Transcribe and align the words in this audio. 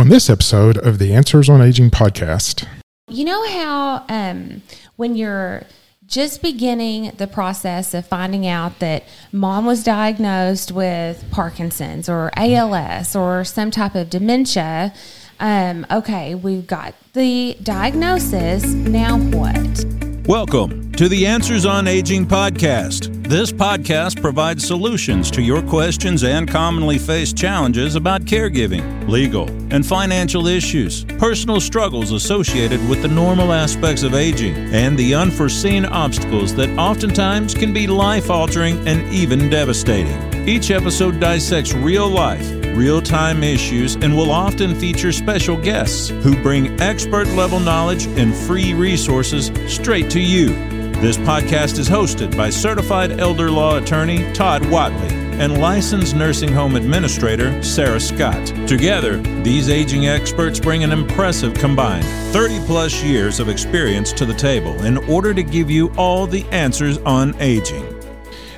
on 0.00 0.08
this 0.08 0.30
episode 0.30 0.78
of 0.78 0.98
the 0.98 1.12
Answers 1.12 1.50
on 1.50 1.60
Aging 1.60 1.90
podcast. 1.90 2.66
You 3.10 3.26
know 3.26 3.46
how 3.48 4.02
um, 4.08 4.62
when 4.96 5.14
you're 5.14 5.64
just 6.06 6.40
beginning 6.40 7.12
the 7.18 7.26
process 7.26 7.92
of 7.92 8.06
finding 8.06 8.46
out 8.46 8.78
that 8.78 9.04
mom 9.30 9.66
was 9.66 9.84
diagnosed 9.84 10.72
with 10.72 11.22
Parkinson's 11.30 12.08
or 12.08 12.30
ALS 12.34 13.14
or 13.14 13.44
some 13.44 13.70
type 13.70 13.94
of 13.94 14.08
dementia, 14.08 14.94
um, 15.38 15.84
okay, 15.90 16.34
we've 16.34 16.66
got 16.66 16.94
the 17.12 17.58
diagnosis. 17.62 18.64
Now 18.64 19.18
what? 19.18 19.84
Welcome 20.26 20.92
to 20.92 21.10
the 21.10 21.26
Answers 21.26 21.66
on 21.66 21.86
Aging 21.86 22.24
podcast. 22.24 23.19
This 23.30 23.52
podcast 23.52 24.20
provides 24.20 24.66
solutions 24.66 25.30
to 25.30 25.40
your 25.40 25.62
questions 25.62 26.24
and 26.24 26.50
commonly 26.50 26.98
faced 26.98 27.36
challenges 27.36 27.94
about 27.94 28.22
caregiving, 28.22 29.08
legal, 29.08 29.48
and 29.72 29.86
financial 29.86 30.48
issues, 30.48 31.04
personal 31.04 31.60
struggles 31.60 32.10
associated 32.10 32.80
with 32.88 33.02
the 33.02 33.06
normal 33.06 33.52
aspects 33.52 34.02
of 34.02 34.14
aging, 34.14 34.56
and 34.74 34.98
the 34.98 35.14
unforeseen 35.14 35.84
obstacles 35.84 36.56
that 36.56 36.76
oftentimes 36.76 37.54
can 37.54 37.72
be 37.72 37.86
life 37.86 38.30
altering 38.30 38.84
and 38.88 39.08
even 39.14 39.48
devastating. 39.48 40.48
Each 40.48 40.72
episode 40.72 41.20
dissects 41.20 41.72
real 41.72 42.08
life, 42.08 42.50
real 42.76 43.00
time 43.00 43.44
issues, 43.44 43.94
and 43.94 44.16
will 44.16 44.32
often 44.32 44.74
feature 44.74 45.12
special 45.12 45.56
guests 45.56 46.08
who 46.08 46.34
bring 46.42 46.80
expert 46.80 47.28
level 47.28 47.60
knowledge 47.60 48.06
and 48.06 48.34
free 48.34 48.74
resources 48.74 49.52
straight 49.72 50.10
to 50.10 50.20
you. 50.20 50.79
This 51.00 51.16
podcast 51.16 51.78
is 51.78 51.88
hosted 51.88 52.36
by 52.36 52.50
certified 52.50 53.20
elder 53.20 53.50
law 53.50 53.78
attorney 53.78 54.30
Todd 54.34 54.62
Watley 54.68 55.08
and 55.40 55.58
licensed 55.58 56.14
nursing 56.14 56.52
home 56.52 56.76
administrator 56.76 57.62
Sarah 57.62 57.98
Scott. 57.98 58.46
Together, 58.68 59.16
these 59.42 59.70
aging 59.70 60.08
experts 60.08 60.60
bring 60.60 60.84
an 60.84 60.92
impressive 60.92 61.54
combined 61.54 62.04
30 62.34 62.60
plus 62.66 63.02
years 63.02 63.40
of 63.40 63.48
experience 63.48 64.12
to 64.12 64.26
the 64.26 64.34
table 64.34 64.74
in 64.84 64.98
order 65.08 65.32
to 65.32 65.42
give 65.42 65.70
you 65.70 65.90
all 65.96 66.26
the 66.26 66.44
answers 66.50 66.98
on 66.98 67.34
aging. 67.40 67.98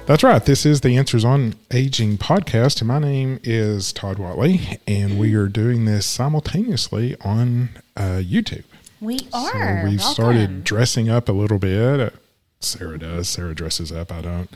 That's 0.07 0.25
right. 0.25 0.45
This 0.45 0.67
is 0.67 0.81
the 0.81 0.97
Answers 0.97 1.25
on 1.25 1.55
Aging 1.71 2.19
podcast, 2.19 2.81
and 2.81 2.89
my 2.89 2.99
name 2.99 3.39
is 3.45 3.93
Todd 3.93 4.19
Watley, 4.19 4.81
and 4.89 5.17
we 5.17 5.37
are 5.37 5.47
doing 5.47 5.85
this 5.85 6.07
simultaneously 6.07 7.15
on 7.21 7.69
uh, 7.97 8.21
YouTube. 8.21 8.65
We 9.01 9.21
are. 9.33 9.51
So 9.51 9.89
we've 9.89 10.01
Welcome. 10.01 10.15
started 10.15 10.65
dressing 10.65 11.09
up 11.09 11.29
a 11.29 11.33
little 11.33 11.61
bit. 11.61 12.13
Sarah 12.65 12.99
does. 12.99 13.29
Sarah 13.29 13.55
dresses 13.55 13.91
up. 13.93 14.13
I 14.13 14.21
don't. 14.21 14.51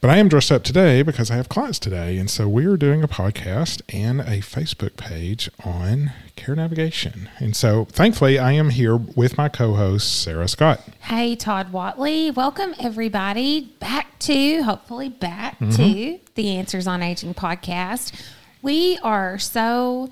But 0.00 0.08
I 0.08 0.16
am 0.16 0.28
dressed 0.30 0.50
up 0.50 0.64
today 0.64 1.02
because 1.02 1.30
I 1.30 1.36
have 1.36 1.50
clients 1.50 1.78
today. 1.78 2.16
And 2.16 2.30
so 2.30 2.48
we 2.48 2.64
are 2.64 2.78
doing 2.78 3.02
a 3.02 3.08
podcast 3.08 3.82
and 3.92 4.20
a 4.22 4.38
Facebook 4.38 4.96
page 4.96 5.50
on 5.62 6.12
care 6.36 6.56
navigation. 6.56 7.28
And 7.38 7.54
so 7.54 7.84
thankfully, 7.84 8.38
I 8.38 8.52
am 8.52 8.70
here 8.70 8.96
with 8.96 9.36
my 9.36 9.50
co 9.50 9.74
host, 9.74 10.22
Sarah 10.22 10.48
Scott. 10.48 10.80
Hey, 11.00 11.36
Todd 11.36 11.70
Watley. 11.70 12.30
Welcome, 12.30 12.74
everybody, 12.80 13.74
back 13.78 14.18
to, 14.20 14.62
hopefully, 14.62 15.10
back 15.10 15.58
Mm-hmm. 15.58 15.72
to 15.72 16.20
the 16.34 16.56
Answers 16.56 16.86
on 16.86 17.02
Aging 17.02 17.34
podcast. 17.34 18.18
We 18.62 18.98
are 19.02 19.38
so 19.38 20.08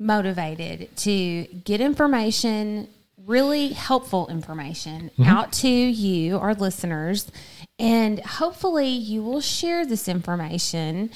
motivated 0.00 0.96
to 0.96 1.44
get 1.64 1.80
information, 1.80 2.88
really 3.26 3.68
helpful 3.68 4.28
information, 4.28 5.10
Mm-hmm. 5.12 5.22
out 5.24 5.52
to 5.52 5.68
you, 5.68 6.38
our 6.38 6.54
listeners. 6.54 7.30
And 7.78 8.20
hopefully, 8.20 8.88
you 8.88 9.22
will 9.22 9.40
share 9.40 9.84
this 9.86 10.08
information 10.08 11.10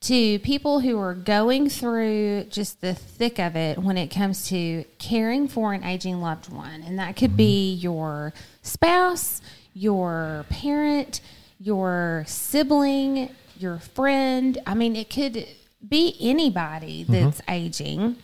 to 0.00 0.38
people 0.40 0.80
who 0.80 0.98
are 0.98 1.14
going 1.14 1.68
through 1.68 2.44
just 2.44 2.80
the 2.80 2.94
thick 2.94 3.38
of 3.40 3.56
it 3.56 3.78
when 3.78 3.96
it 3.96 4.08
comes 4.08 4.46
to 4.48 4.84
caring 4.98 5.48
for 5.48 5.72
an 5.72 5.82
aging 5.82 6.20
loved 6.20 6.52
one. 6.52 6.82
And 6.82 6.98
that 7.00 7.16
could 7.16 7.36
be 7.36 7.72
your 7.74 8.32
spouse, 8.62 9.40
your 9.74 10.44
parent, 10.50 11.20
your 11.58 12.24
sibling, 12.28 13.30
your 13.58 13.78
friend. 13.78 14.58
I 14.66 14.74
mean, 14.74 14.94
it 14.94 15.10
could 15.10 15.46
be 15.86 16.16
anybody 16.20 17.04
that's 17.08 17.40
aging 17.48 18.16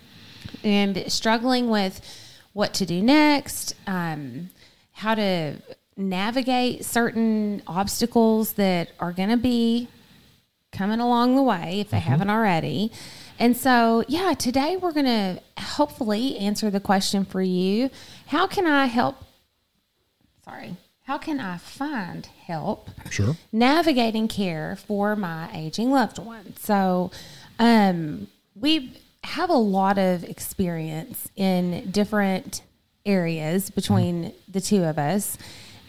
and 0.62 1.10
struggling 1.10 1.68
with 1.68 2.00
what 2.54 2.72
to 2.74 2.86
do 2.86 3.02
next, 3.02 3.74
um, 3.86 4.48
how 4.92 5.14
to 5.14 5.56
navigate 5.96 6.84
certain 6.84 7.62
obstacles 7.66 8.54
that 8.54 8.88
are 8.98 9.12
going 9.12 9.28
to 9.28 9.36
be 9.36 9.88
coming 10.72 10.98
along 11.00 11.36
the 11.36 11.42
way 11.42 11.80
if 11.80 11.90
they 11.90 12.00
haven't 12.00 12.30
already. 12.30 12.90
And 13.38 13.56
so, 13.56 14.04
yeah, 14.08 14.34
today 14.34 14.76
we're 14.76 14.92
going 14.92 15.04
to 15.06 15.40
hopefully 15.60 16.38
answer 16.38 16.70
the 16.70 16.80
question 16.80 17.24
for 17.24 17.42
you 17.42 17.90
How 18.26 18.46
can 18.46 18.66
I 18.66 18.86
help? 18.86 19.16
Sorry, 20.44 20.76
how 21.02 21.18
can 21.18 21.40
I 21.40 21.58
find 21.58 22.26
help 22.46 22.90
Sure. 23.10 23.36
navigating 23.52 24.28
care 24.28 24.76
for 24.76 25.16
my 25.16 25.48
aging 25.54 25.90
loved 25.90 26.18
one? 26.18 26.54
So, 26.56 27.10
um, 27.58 28.28
we 28.54 28.92
have 29.24 29.50
a 29.50 29.54
lot 29.54 29.98
of 29.98 30.22
experience 30.24 31.28
in 31.34 31.90
different 31.90 32.62
areas 33.06 33.70
between 33.70 34.32
the 34.48 34.60
two 34.60 34.84
of 34.84 34.98
us. 34.98 35.38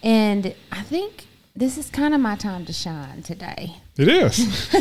And 0.01 0.55
I 0.71 0.81
think 0.81 1.27
this 1.55 1.77
is 1.77 1.89
kind 1.89 2.13
of 2.13 2.21
my 2.21 2.35
time 2.35 2.65
to 2.65 2.73
shine 2.73 3.23
today. 3.23 3.77
It 3.97 4.07
is. 4.07 4.75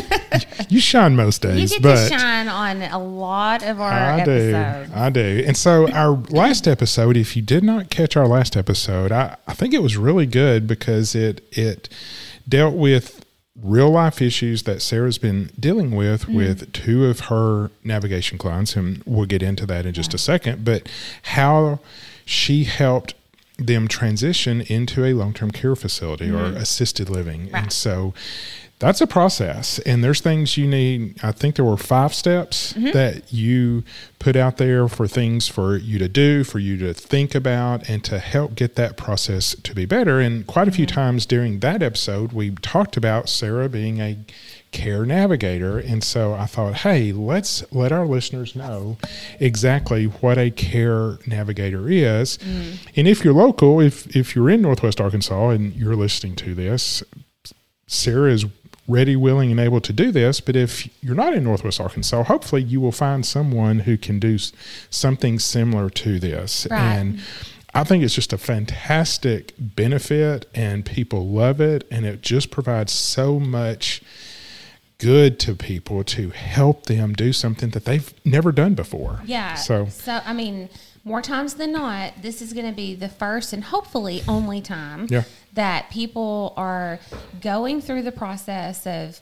you 0.69 0.79
shine 0.79 1.15
most 1.15 1.41
days. 1.41 1.71
You 1.71 1.79
get 1.79 1.83
but 1.83 2.09
to 2.09 2.17
shine 2.17 2.47
on 2.47 2.81
a 2.81 2.99
lot 2.99 3.63
of 3.63 3.79
our 3.79 3.91
I 3.91 4.23
do. 4.23 4.85
I 4.93 5.09
do. 5.09 5.43
And 5.45 5.55
so 5.55 5.89
our 5.93 6.11
last 6.29 6.67
episode, 6.67 7.15
if 7.15 7.35
you 7.35 7.41
did 7.41 7.63
not 7.63 7.89
catch 7.89 8.17
our 8.17 8.27
last 8.27 8.57
episode, 8.57 9.11
I, 9.11 9.37
I 9.47 9.53
think 9.53 9.73
it 9.73 9.81
was 9.81 9.97
really 9.97 10.25
good 10.25 10.67
because 10.67 11.15
it 11.15 11.45
it 11.51 11.89
dealt 12.47 12.75
with 12.75 13.24
real 13.61 13.89
life 13.89 14.21
issues 14.21 14.63
that 14.63 14.81
Sarah's 14.81 15.17
been 15.17 15.49
dealing 15.59 15.95
with 15.95 16.25
Mm. 16.25 16.35
with 16.35 16.73
two 16.73 17.05
of 17.05 17.21
her 17.31 17.71
navigation 17.83 18.37
clients, 18.37 18.75
and 18.75 19.01
we'll 19.05 19.25
get 19.25 19.41
into 19.41 19.65
that 19.65 19.85
in 19.85 19.93
just 19.93 20.13
a 20.13 20.17
second, 20.17 20.65
but 20.65 20.89
how 21.23 21.79
she 22.25 22.65
helped 22.65 23.13
them 23.57 23.87
transition 23.87 24.59
into 24.61 25.05
a 25.05 25.13
long 25.13 25.33
term 25.33 25.51
care 25.51 25.75
facility 25.75 26.29
or 26.29 26.45
assisted 26.47 27.09
living. 27.09 27.43
And 27.53 27.67
Mm-hmm. 27.67 27.69
So 27.69 28.13
that's 28.77 28.99
a 28.99 29.07
process 29.07 29.79
and 29.79 30.03
there's 30.03 30.19
things 30.19 30.57
you 30.57 30.67
need. 30.67 31.23
I 31.23 31.31
think 31.31 31.55
there 31.55 31.63
were 31.63 31.77
five 31.77 32.13
steps 32.13 32.73
mm-hmm. 32.73 32.91
that 32.91 33.31
you 33.31 33.83
put 34.19 34.35
out 34.35 34.57
there 34.57 34.89
for 34.89 35.07
things 35.07 35.47
for 35.47 35.77
you 35.77 35.97
to 35.97 36.09
do 36.09 36.43
for 36.43 36.59
you 36.59 36.77
to 36.77 36.93
think 36.93 37.33
about 37.33 37.89
and 37.89 38.03
to 38.03 38.19
help 38.19 38.53
get 38.55 38.75
that 38.75 38.97
process 38.97 39.55
to 39.55 39.73
be 39.73 39.85
better. 39.85 40.19
And 40.19 40.45
quite 40.45 40.67
a 40.67 40.71
few 40.71 40.85
mm-hmm. 40.85 40.95
times 40.95 41.25
during 41.25 41.59
that 41.59 41.81
episode 41.81 42.33
we 42.33 42.51
talked 42.51 42.97
about 42.97 43.29
sarah 43.29 43.69
being 43.69 44.01
a 44.01 44.17
care 44.71 45.05
navigator. 45.05 45.79
And 45.79 46.03
so 46.03 46.33
i 46.33 46.45
thought 46.45 46.75
hey 46.75 47.13
let's 47.13 47.63
let 47.71 47.93
our 47.93 48.05
listeners 48.05 48.57
know 48.57 48.97
exactly 49.39 50.05
what 50.05 50.37
a 50.37 50.51
care 50.51 51.17
navigator 51.25 51.87
is. 51.87 52.37
Mm. 52.39 52.77
And 52.97 53.07
if 53.07 53.23
you're 53.23 53.33
local 53.33 53.79
if 53.79 54.13
if 54.17 54.35
you're 54.35 54.49
in 54.49 54.61
northwest 54.61 54.99
arkansas 54.99 55.51
and 55.51 55.73
you're 55.75 55.95
listening 55.95 56.35
to 56.37 56.53
this 56.53 57.03
Sarah 57.87 58.31
is 58.31 58.45
ready, 58.87 59.15
willing, 59.15 59.51
and 59.51 59.59
able 59.59 59.81
to 59.81 59.93
do 59.93 60.11
this. 60.11 60.39
But 60.39 60.55
if 60.55 60.87
you're 61.03 61.15
not 61.15 61.33
in 61.33 61.43
Northwest 61.43 61.79
Arkansas, 61.79 62.23
hopefully 62.23 62.63
you 62.63 62.79
will 62.79 62.91
find 62.91 63.25
someone 63.25 63.79
who 63.79 63.97
can 63.97 64.19
do 64.19 64.37
something 64.89 65.39
similar 65.39 65.89
to 65.91 66.19
this. 66.19 66.67
Right. 66.69 66.79
And 66.79 67.21
I 67.73 67.83
think 67.83 68.03
it's 68.03 68.15
just 68.15 68.31
a 68.31 68.37
fantastic 68.37 69.53
benefit, 69.57 70.47
and 70.53 70.85
people 70.85 71.27
love 71.27 71.59
it. 71.59 71.87
And 71.89 72.05
it 72.05 72.21
just 72.21 72.51
provides 72.51 72.91
so 72.91 73.39
much 73.39 74.01
good 74.97 75.39
to 75.39 75.55
people 75.55 76.03
to 76.03 76.29
help 76.29 76.85
them 76.85 77.13
do 77.13 77.33
something 77.33 77.71
that 77.71 77.85
they've 77.85 78.13
never 78.23 78.51
done 78.51 78.75
before. 78.75 79.21
Yeah. 79.25 79.55
So, 79.55 79.87
so 79.87 80.21
I 80.25 80.33
mean, 80.33 80.69
more 81.05 81.21
times 81.21 81.53
than 81.53 81.71
not, 81.71 82.13
this 82.21 82.41
is 82.41 82.51
going 82.51 82.65
to 82.65 82.73
be 82.75 82.95
the 82.95 83.07
first 83.07 83.53
and 83.53 83.63
hopefully 83.63 84.23
only 84.27 84.59
time 84.59 85.05
Yeah. 85.09 85.23
that 85.53 85.89
people 85.91 86.53
are 86.57 86.99
going 87.41 87.79
through 87.79 88.01
the 88.01 88.11
process 88.11 88.85
of 88.87 89.21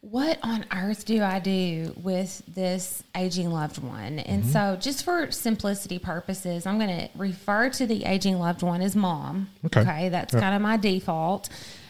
what 0.00 0.38
on 0.42 0.64
earth 0.72 1.06
do 1.06 1.22
I 1.22 1.38
do 1.40 1.92
with 2.02 2.42
this 2.46 3.02
aging 3.16 3.50
loved 3.50 3.78
one? 3.82 4.18
And 4.20 4.42
Mm-hmm. 4.44 4.52
so, 4.52 4.76
just 4.78 5.02
for 5.02 5.30
simplicity 5.32 5.98
purposes, 5.98 6.66
I'm 6.66 6.78
going 6.78 6.90
to 7.00 7.08
refer 7.16 7.70
to 7.70 7.86
the 7.86 8.04
aging 8.04 8.38
loved 8.38 8.62
one 8.62 8.80
as 8.82 8.94
mom. 8.94 9.48
Okay. 9.66 10.10
that's 10.10 10.32
Yeah. 10.34 10.40
kind 10.40 10.54
of 10.54 10.62
my 10.62 10.76
default. 10.76 11.48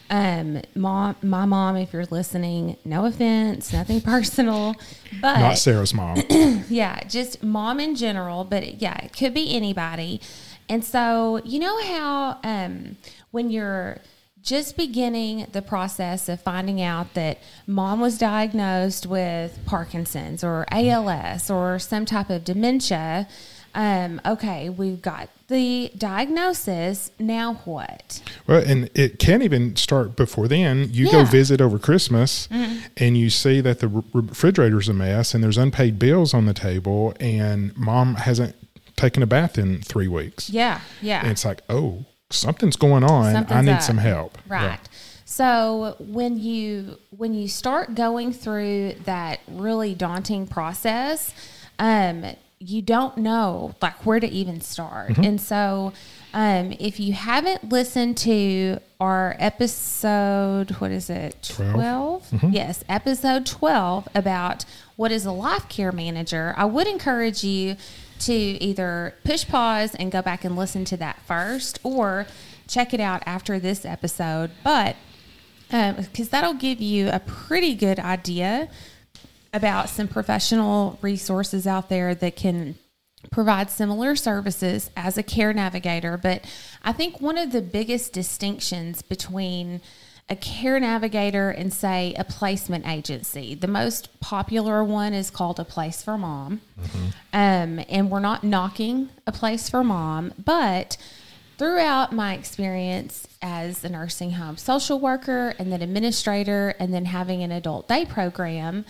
Um, 0.09 0.61
mom, 0.75 1.15
my 1.23 1.45
mom, 1.45 1.77
if 1.77 1.91
you're 1.93 2.05
listening, 2.05 2.77
no 2.85 3.05
offense, 3.05 3.73
nothing 3.73 4.01
personal, 4.13 4.75
but 5.21 5.39
not 5.39 5.57
Sarah's 5.57 5.93
mom. 5.93 6.21
yeah, 6.69 7.03
just 7.07 7.41
mom 7.41 7.79
in 7.79 7.95
general, 7.95 8.43
but 8.43 8.81
yeah, 8.81 8.97
it 9.03 9.13
could 9.17 9.33
be 9.33 9.55
anybody. 9.55 10.21
And 10.69 10.83
so, 10.83 11.41
you 11.43 11.59
know 11.59 11.81
how 11.83 12.39
um, 12.43 12.97
when 13.31 13.49
you're 13.49 13.99
just 14.45 14.77
beginning 14.77 15.47
the 15.53 15.61
process 15.61 16.29
of 16.29 16.39
finding 16.39 16.79
out 16.79 17.15
that 17.15 17.39
mom 17.65 17.99
was 17.99 18.17
diagnosed 18.17 19.07
with 19.07 19.59
Parkinson's 19.65 20.43
or 20.43 20.65
ALS 20.71 21.49
or 21.49 21.79
some 21.79 22.05
type 22.05 22.29
of 22.29 22.43
dementia. 22.43 23.27
Um, 23.75 24.21
okay, 24.25 24.69
we've 24.69 25.01
got 25.01 25.29
the 25.49 25.91
diagnosis. 25.97 27.11
Now 27.19 27.55
what? 27.65 28.23
Well, 28.47 28.63
and 28.65 28.89
it 28.95 29.19
can't 29.19 29.43
even 29.43 29.75
start 29.75 30.15
before 30.15 30.47
then. 30.47 30.89
You 30.91 31.11
go 31.11 31.25
visit 31.25 31.61
over 31.61 31.77
Christmas 31.77 32.47
and 32.97 33.17
you 33.17 33.29
see 33.29 33.61
that 33.61 33.79
the 33.79 33.89
re- 33.89 34.03
refrigerator's 34.13 34.87
a 34.89 34.93
mess 34.93 35.33
and 35.33 35.43
there's 35.43 35.57
unpaid 35.57 35.99
bills 35.99 36.33
on 36.33 36.45
the 36.45 36.53
table 36.53 37.13
and 37.19 37.75
mom 37.77 38.15
hasn't 38.15 38.55
taken 38.95 39.21
a 39.21 39.27
bath 39.27 39.57
in 39.57 39.81
three 39.81 40.07
weeks. 40.07 40.49
Yeah, 40.49 40.79
yeah. 41.01 41.21
And 41.21 41.31
it's 41.31 41.43
like, 41.43 41.61
oh, 41.69 42.05
something's 42.29 42.77
going 42.77 43.03
on. 43.03 43.45
I 43.51 43.61
need 43.61 43.71
up. 43.71 43.81
some 43.81 43.97
help. 43.97 44.37
Right. 44.47 44.63
Yeah. 44.63 44.77
So 45.25 45.95
when 45.99 46.37
you 46.37 46.97
when 47.09 47.33
you 47.33 47.47
start 47.47 47.95
going 47.95 48.31
through 48.31 48.93
that 49.03 49.41
really 49.49 49.95
daunting 49.95 50.47
process, 50.47 51.33
um, 51.77 52.25
you 52.65 52.81
don't 52.81 53.17
know 53.17 53.75
like 53.81 54.05
where 54.05 54.19
to 54.19 54.27
even 54.27 54.61
start. 54.61 55.11
Mm-hmm. 55.11 55.23
And 55.23 55.41
so 55.41 55.93
um, 56.33 56.73
if 56.79 56.99
you 56.99 57.13
haven't 57.13 57.69
listened 57.69 58.17
to 58.19 58.79
our 58.99 59.35
episode, 59.39 60.71
what 60.71 60.91
is 60.91 61.09
it? 61.09 61.37
12? 61.43 62.29
12? 62.29 62.53
Yes, 62.53 62.83
episode 62.89 63.45
12 63.45 64.07
about 64.13 64.65
what 64.95 65.11
is 65.11 65.25
a 65.25 65.31
life 65.31 65.69
care 65.69 65.91
manager. 65.91 66.53
I 66.57 66.65
would 66.65 66.87
encourage 66.87 67.43
you 67.43 67.77
to 68.19 68.33
either 68.33 69.15
push 69.23 69.47
pause 69.47 69.95
and 69.95 70.11
go 70.11 70.21
back 70.21 70.43
and 70.43 70.55
listen 70.55 70.85
to 70.85 70.97
that 70.97 71.19
first 71.25 71.79
or 71.83 72.25
check 72.67 72.93
it 72.93 72.99
out 72.99 73.23
after 73.25 73.59
this 73.59 73.85
episode. 73.85 74.51
But 74.63 74.95
because 75.69 76.29
that'll 76.29 76.53
give 76.53 76.81
you 76.81 77.09
a 77.09 77.19
pretty 77.19 77.75
good 77.75 77.99
idea 77.99 78.69
about 79.55 79.87
some 79.87 80.07
professional 80.07 80.99
resources 81.01 81.65
out 81.65 81.87
there 81.87 82.13
that 82.13 82.35
can 82.35 82.75
provide 83.31 83.69
similar 83.71 84.15
services 84.15 84.91
as 84.97 85.17
a 85.17 85.23
care 85.23 85.53
navigator. 85.53 86.17
But 86.17 86.45
I 86.83 86.91
think 86.91 87.21
one 87.21 87.37
of 87.37 87.53
the 87.53 87.61
biggest 87.61 88.11
distinctions 88.11 89.01
between 89.01 89.81
a 90.27 90.35
care 90.35 90.79
navigator 90.79 91.51
and, 91.51 91.71
say, 91.71 92.13
a 92.17 92.25
placement 92.25 92.85
agency, 92.85 93.55
the 93.55 93.67
most 93.67 94.19
popular 94.19 94.83
one 94.83 95.13
is 95.13 95.29
called 95.29 95.59
a 95.59 95.63
place 95.63 96.03
for 96.03 96.17
mom. 96.17 96.59
Um, 97.31 97.79
and 97.87 98.11
we're 98.11 98.19
not 98.19 98.43
knocking 98.43 99.09
a 99.25 99.31
place 99.31 99.69
for 99.69 99.83
mom, 99.83 100.33
but 100.43 100.97
throughout 101.57 102.11
my 102.11 102.33
experience 102.33 103.27
as 103.41 103.85
a 103.85 103.89
nursing 103.89 104.31
home 104.31 104.57
social 104.57 104.99
worker 104.99 105.53
and 105.57 105.71
then 105.71 105.81
administrator 105.81 106.75
and 106.79 106.93
then 106.93 107.05
having 107.05 107.43
an 107.43 107.51
adult 107.51 107.87
day 107.87 108.03
program 108.03 108.83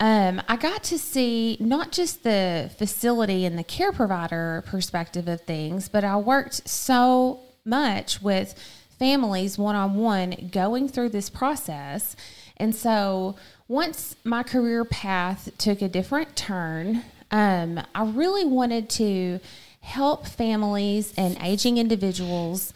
um, 0.00 0.42
i 0.48 0.56
got 0.56 0.82
to 0.82 0.98
see 0.98 1.56
not 1.60 1.92
just 1.92 2.22
the 2.22 2.70
facility 2.78 3.44
and 3.44 3.58
the 3.58 3.64
care 3.64 3.92
provider 3.92 4.62
perspective 4.66 5.28
of 5.28 5.40
things 5.42 5.88
but 5.88 6.04
i 6.04 6.16
worked 6.16 6.68
so 6.68 7.40
much 7.64 8.22
with 8.22 8.54
families 8.98 9.58
one-on-one 9.58 10.48
going 10.52 10.88
through 10.88 11.10
this 11.10 11.28
process. 11.28 12.16
And 12.56 12.74
so 12.74 13.36
once 13.68 14.16
my 14.24 14.42
career 14.42 14.84
path 14.84 15.50
took 15.58 15.82
a 15.82 15.88
different 15.88 16.36
turn 16.36 17.02
um, 17.32 17.80
i 17.94 18.04
really 18.04 18.44
wanted 18.44 18.88
to 18.88 19.40
help 19.80 20.26
families 20.26 21.12
and 21.16 21.36
aging 21.42 21.76
individuals 21.76 22.72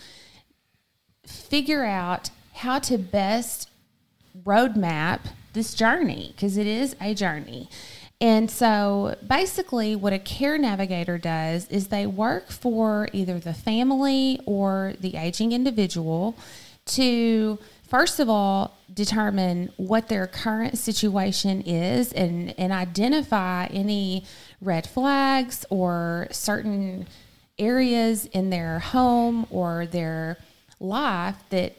figure 1.24 1.84
out 1.84 2.30
how 2.54 2.80
to 2.80 2.98
best 2.98 3.70
roadmap 4.44 5.20
this 5.52 5.74
journey 5.74 6.32
because 6.34 6.56
it 6.56 6.66
is 6.66 6.96
a 7.00 7.14
journey. 7.14 7.68
And 8.20 8.50
so 8.50 9.16
basically, 9.26 9.96
what 9.96 10.12
a 10.12 10.18
care 10.18 10.58
navigator 10.58 11.16
does 11.16 11.66
is 11.68 11.88
they 11.88 12.06
work 12.06 12.50
for 12.50 13.08
either 13.12 13.38
the 13.38 13.54
family 13.54 14.40
or 14.44 14.92
the 15.00 15.16
aging 15.16 15.52
individual 15.52 16.36
to, 16.86 17.58
first 17.88 18.20
of 18.20 18.28
all, 18.28 18.76
determine 18.92 19.72
what 19.78 20.08
their 20.08 20.26
current 20.26 20.76
situation 20.76 21.62
is 21.62 22.12
and, 22.12 22.54
and 22.58 22.72
identify 22.72 23.66
any 23.66 24.24
red 24.60 24.86
flags 24.86 25.64
or 25.70 26.28
certain 26.30 27.06
areas 27.58 28.26
in 28.26 28.50
their 28.50 28.80
home 28.80 29.46
or 29.50 29.86
their 29.86 30.36
life 30.78 31.36
that 31.50 31.74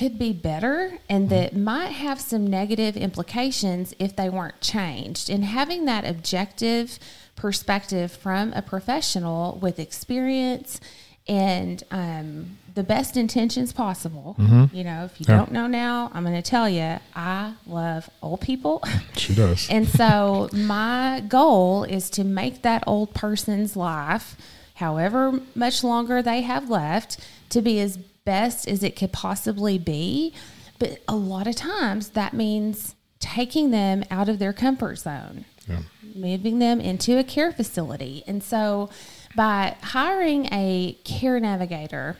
could 0.00 0.18
be 0.18 0.32
better 0.32 0.98
and 1.10 1.28
that 1.28 1.54
might 1.54 1.92
have 2.06 2.18
some 2.18 2.46
negative 2.46 2.96
implications 2.96 3.92
if 3.98 4.16
they 4.16 4.30
weren't 4.30 4.58
changed. 4.62 5.28
And 5.28 5.44
having 5.44 5.84
that 5.84 6.04
objective 6.06 6.98
perspective 7.36 8.10
from 8.10 8.52
a 8.54 8.62
professional 8.62 9.58
with 9.60 9.78
experience 9.78 10.80
and 11.28 11.82
um, 11.90 12.56
the 12.74 12.82
best 12.82 13.16
intentions 13.16 13.72
possible. 13.74 14.36
You 14.72 14.84
know, 14.84 15.04
if 15.04 15.20
you 15.20 15.26
Yeah. 15.28 15.36
don't 15.36 15.52
know 15.52 15.66
now, 15.66 16.10
I'm 16.14 16.24
going 16.24 16.40
to 16.42 16.50
tell 16.56 16.68
you, 16.68 16.98
I 17.14 17.52
love 17.66 18.08
old 18.22 18.40
people. 18.40 18.82
She 19.16 19.34
does. 19.34 19.68
And 19.68 19.86
so 19.86 20.48
my 20.52 21.22
goal 21.28 21.84
is 21.84 22.08
to 22.10 22.24
make 22.24 22.62
that 22.62 22.82
old 22.86 23.12
person's 23.12 23.76
life, 23.76 24.34
however 24.76 25.40
much 25.54 25.84
longer 25.84 26.22
they 26.22 26.40
have 26.40 26.70
left, 26.70 27.18
to 27.50 27.60
be 27.60 27.80
as 27.80 27.98
best 28.24 28.68
as 28.68 28.82
it 28.82 28.96
could 28.96 29.12
possibly 29.12 29.78
be. 29.78 30.34
But 30.78 31.00
a 31.06 31.16
lot 31.16 31.46
of 31.46 31.56
times 31.56 32.10
that 32.10 32.32
means 32.32 32.94
taking 33.18 33.70
them 33.70 34.02
out 34.10 34.28
of 34.28 34.38
their 34.38 34.52
comfort 34.52 34.96
zone 34.96 35.44
yeah. 35.70 35.80
moving 36.14 36.58
them 36.58 36.80
into 36.80 37.18
a 37.18 37.24
care 37.24 37.52
facility. 37.52 38.24
And 38.26 38.42
so 38.42 38.90
by 39.34 39.76
hiring 39.82 40.46
a 40.52 40.98
care 41.04 41.38
navigator, 41.38 42.16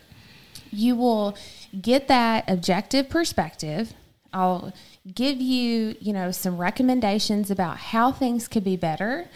you 0.70 0.94
will 0.94 1.36
get 1.80 2.08
that 2.08 2.48
objective 2.48 3.08
perspective. 3.08 3.94
I'll 4.32 4.72
give 5.12 5.40
you, 5.40 5.96
you 6.00 6.12
know, 6.12 6.30
some 6.30 6.58
recommendations 6.58 7.50
about 7.50 7.78
how 7.78 8.12
things 8.12 8.46
could 8.46 8.64
be 8.64 8.76
better. 8.76 9.28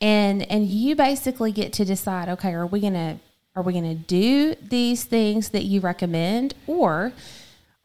And 0.00 0.42
and 0.50 0.66
you 0.66 0.96
basically 0.96 1.52
get 1.52 1.72
to 1.74 1.84
decide, 1.84 2.28
okay, 2.30 2.52
are 2.52 2.66
we 2.66 2.80
going 2.80 2.94
to 2.94 3.18
are 3.56 3.62
we 3.62 3.72
going 3.72 3.84
to 3.84 3.94
do 3.94 4.54
these 4.62 5.04
things 5.04 5.50
that 5.50 5.64
you 5.64 5.80
recommend 5.80 6.54
or 6.66 7.12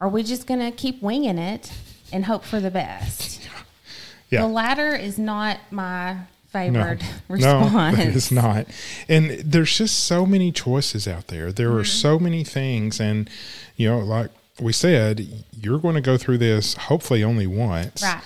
are 0.00 0.08
we 0.08 0.22
just 0.22 0.46
going 0.46 0.60
to 0.60 0.70
keep 0.70 1.02
winging 1.02 1.38
it 1.38 1.72
and 2.12 2.24
hope 2.26 2.44
for 2.44 2.60
the 2.60 2.70
best? 2.70 3.40
Yeah. 4.28 4.40
The 4.42 4.48
latter 4.48 4.92
is 4.96 5.20
not 5.20 5.60
my 5.70 6.14
No, 6.14 6.18
favored 6.48 7.00
no, 7.28 7.34
response. 7.36 7.98
it's 8.00 8.32
not. 8.32 8.66
And 9.08 9.30
there's 9.30 9.78
just 9.78 10.00
so 10.04 10.26
many 10.26 10.50
choices 10.50 11.06
out 11.06 11.28
there. 11.28 11.52
There 11.52 11.68
Mm-hmm. 11.68 11.78
are 11.78 11.84
so 11.84 12.18
many 12.18 12.42
things, 12.42 12.98
and 12.98 13.30
you 13.76 13.88
know, 13.88 14.00
like 14.00 14.30
we 14.60 14.72
said, 14.72 15.44
you're 15.60 15.78
going 15.78 15.94
to 15.94 16.00
go 16.00 16.18
through 16.18 16.38
this 16.38 16.74
hopefully 16.74 17.22
only 17.22 17.46
once, 17.46 18.02
Right. 18.02 18.20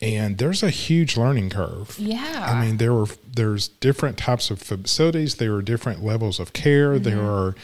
And 0.00 0.38
there's 0.38 0.62
a 0.62 0.70
huge 0.70 1.16
learning 1.16 1.50
curve. 1.50 1.96
Yeah. 1.98 2.46
I 2.48 2.64
mean, 2.64 2.76
there 2.76 2.94
are 2.94 3.06
there's 3.34 3.66
different 3.68 4.16
types 4.16 4.50
of 4.50 4.60
facilities. 4.62 5.36
There 5.36 5.54
are 5.54 5.62
different 5.62 6.04
levels 6.04 6.38
of 6.38 6.52
care. 6.52 6.98
There 7.00 7.16
Mm-hmm. 7.16 7.26
are, 7.26 7.54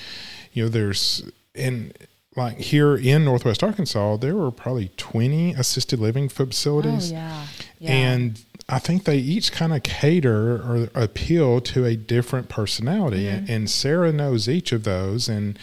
you 0.53 0.65
know, 0.65 0.69
there's 0.69 1.29
and 1.55 1.97
like 2.37 2.59
here 2.59 2.97
in 2.97 3.25
Northwest 3.25 3.63
Arkansas, 3.63 4.17
there 4.17 4.35
were 4.35 4.51
probably 4.51 4.91
20 4.97 5.53
assisted 5.53 6.01
living 6.01 6.25
Oh 6.25 6.29
facilities. 6.29 7.13
yeah. 7.13 7.47
yeah. 7.79 7.93
And 7.93 8.43
I 8.69 8.81
think 8.81 9.05
they 9.05 9.19
each 9.19 9.53
kind 9.53 9.73
of 9.73 9.85
cater 9.85 10.57
or 10.57 10.89
appeal 10.97 11.61
to 11.61 11.85
a 11.85 11.95
different 11.95 12.49
personality. 12.49 13.27
Mm-hmm. 13.27 13.53
And 13.53 13.71
Sarah 13.71 14.13
knows 14.13 14.49
each 14.49 14.73
of 14.73 14.83
those. 14.83 15.29
And, 15.29 15.57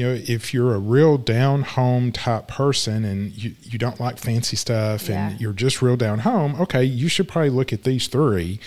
you 0.00 0.06
know, 0.06 0.18
if 0.26 0.54
you're 0.54 0.74
a 0.74 0.78
real 0.78 1.18
down 1.18 1.60
home 1.60 2.10
type 2.10 2.48
person 2.48 3.04
and 3.04 3.32
you, 3.32 3.54
you 3.60 3.78
don't 3.78 4.00
like 4.00 4.16
fancy 4.16 4.56
stuff 4.56 5.10
Yeah. 5.10 5.28
and 5.28 5.40
you're 5.40 5.52
just 5.52 5.82
real 5.82 5.98
down 5.98 6.20
home, 6.20 6.54
okay, 6.58 6.82
you 6.82 7.06
should 7.08 7.28
probably 7.28 7.50
look 7.50 7.70
at 7.70 7.84
these 7.84 8.06
three. 8.06 8.60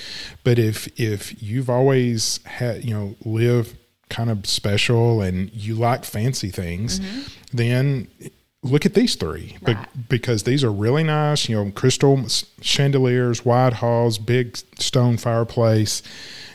But 0.43 0.59
if 0.59 0.87
if 0.99 1.41
you've 1.41 1.71
always 1.71 2.39
had, 2.45 2.85
you 2.85 2.93
know, 2.93 3.15
live 3.25 3.75
kind 4.09 4.29
of 4.29 4.45
special 4.45 5.21
and 5.21 5.51
you 5.51 5.73
like 5.73 6.05
fancy 6.05 6.51
things, 6.51 6.99
mm-hmm. 6.99 7.21
then 7.51 8.07
look 8.61 8.85
at 8.85 8.93
these 8.93 9.15
three 9.15 9.57
be- 9.65 9.73
Right. 9.73 9.87
because 10.07 10.43
these 10.43 10.63
are 10.63 10.71
really 10.71 11.03
nice. 11.03 11.49
You 11.49 11.55
know, 11.55 11.71
crystal 11.71 12.27
chandeliers, 12.61 13.43
wide 13.43 13.73
halls, 13.73 14.19
big 14.19 14.55
stone 14.77 15.17
fireplace. 15.17 16.03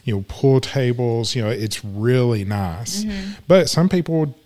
You 0.05 0.15
know, 0.19 0.25
pool 0.29 0.61
tables. 0.61 1.35
You 1.35 1.43
know, 1.43 1.51
it's 1.51 1.85
really 1.85 2.45
nice. 2.45 3.03
Mm-hmm. 3.03 3.33
But 3.49 3.69
some 3.69 3.89
people 3.89 4.37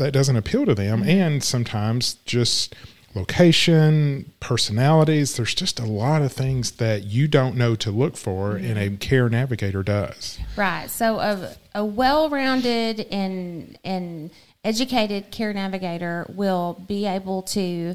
that 0.00 0.12
doesn't 0.12 0.36
appeal 0.36 0.66
to 0.66 0.74
them, 0.74 1.00
mm-hmm. 1.00 1.08
and 1.08 1.44
sometimes 1.44 2.14
just 2.24 2.74
location, 3.14 4.32
personalities. 4.40 5.36
There's 5.36 5.54
just 5.54 5.80
a 5.80 5.84
lot 5.84 6.22
of 6.22 6.32
things 6.32 6.72
that 6.72 7.04
you 7.04 7.28
don't 7.28 7.56
know 7.56 7.74
to 7.76 7.90
look 7.90 8.16
for, 8.16 8.56
and 8.56 8.76
mm-hmm. 8.76 8.94
a 8.94 8.96
care 8.98 9.28
navigator 9.28 9.82
does. 9.82 10.38
Right. 10.56 10.90
So 10.90 11.18
a, 11.18 11.54
a 11.74 11.84
well-rounded 11.84 13.00
and 13.10 13.78
and 13.84 14.30
educated 14.64 15.30
care 15.30 15.52
navigator 15.52 16.26
will 16.34 16.82
be 16.86 17.06
able 17.06 17.42
to 17.42 17.94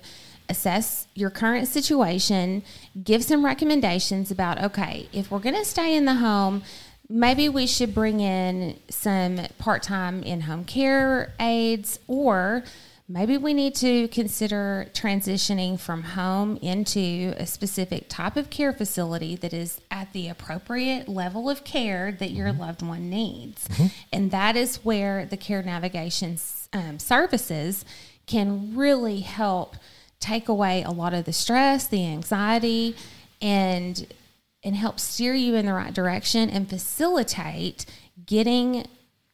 assess 0.49 1.07
your 1.15 1.29
current 1.29 1.67
situation, 1.67 2.63
give 3.03 3.23
some 3.23 3.43
recommendations 3.43 4.31
about 4.31 4.61
okay, 4.63 5.09
if 5.11 5.31
we're 5.31 5.39
going 5.39 5.55
to 5.55 5.65
stay 5.65 5.95
in 5.95 6.05
the 6.05 6.15
home, 6.15 6.63
maybe 7.09 7.49
we 7.49 7.67
should 7.67 7.93
bring 7.93 8.19
in 8.19 8.79
some 8.89 9.39
part 9.57 9.83
time 9.83 10.23
in 10.23 10.41
home 10.41 10.65
care 10.65 11.33
aides, 11.39 11.99
or 12.07 12.63
maybe 13.07 13.37
we 13.37 13.53
need 13.53 13.75
to 13.75 14.07
consider 14.07 14.87
transitioning 14.93 15.79
from 15.79 16.01
home 16.01 16.57
into 16.57 17.33
a 17.37 17.45
specific 17.45 18.09
type 18.09 18.35
of 18.35 18.49
care 18.49 18.73
facility 18.73 19.35
that 19.35 19.53
is 19.53 19.79
at 19.91 20.11
the 20.13 20.27
appropriate 20.27 21.07
level 21.07 21.49
of 21.49 21.63
care 21.63 22.11
that 22.11 22.31
your 22.31 22.47
mm-hmm. 22.47 22.61
loved 22.61 22.81
one 22.81 23.09
needs. 23.09 23.67
Mm-hmm. 23.67 23.87
And 24.11 24.31
that 24.31 24.55
is 24.55 24.77
where 24.77 25.25
the 25.25 25.37
care 25.37 25.61
navigation 25.61 26.37
um, 26.73 26.97
services 26.97 27.85
can 28.25 28.75
really 28.75 29.19
help 29.19 29.75
take 30.19 30.49
away 30.49 30.81
a 30.81 30.89
lot 30.89 31.13
of 31.13 31.25
the 31.25 31.33
stress, 31.33 31.85
the 31.85 32.05
anxiety, 32.05 32.95
and 33.41 34.07
and 34.65 34.75
help 34.75 34.99
steer 34.99 35.33
you 35.33 35.55
in 35.55 35.67
the 35.67 35.73
right 35.73 35.93
direction 35.93 36.49
and 36.49 36.67
facilitate 36.69 37.85
getting 38.25 38.85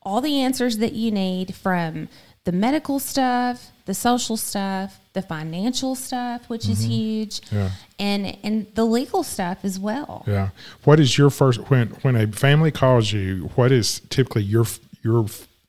all 0.03 0.21
the 0.21 0.41
answers 0.41 0.77
that 0.77 0.93
you 0.93 1.09
need 1.09 1.55
from 1.55 2.09
the 2.43 2.51
medical 2.51 2.99
stuff, 2.99 3.71
the 3.85 3.93
social 3.93 4.35
stuff, 4.35 4.99
the 5.13 5.21
financial 5.21 5.95
stuff, 5.95 6.49
which 6.49 6.63
mm-hmm. 6.63 6.71
is 6.71 6.83
huge, 6.83 7.41
yeah. 7.51 7.71
and 7.99 8.37
and 8.43 8.67
the 8.75 8.83
legal 8.83 9.23
stuff 9.23 9.59
as 9.63 9.79
well. 9.79 10.23
Yeah. 10.27 10.49
What 10.83 10.99
is 10.99 11.17
your 11.17 11.29
first 11.29 11.69
when 11.69 11.89
when 12.01 12.15
a 12.15 12.27
family 12.27 12.71
calls 12.71 13.11
you? 13.11 13.51
What 13.55 13.71
is 13.71 14.01
typically 14.09 14.43
your 14.43 14.65
your 15.03 15.27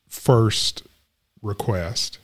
first 0.09 0.83
request? 1.43 2.19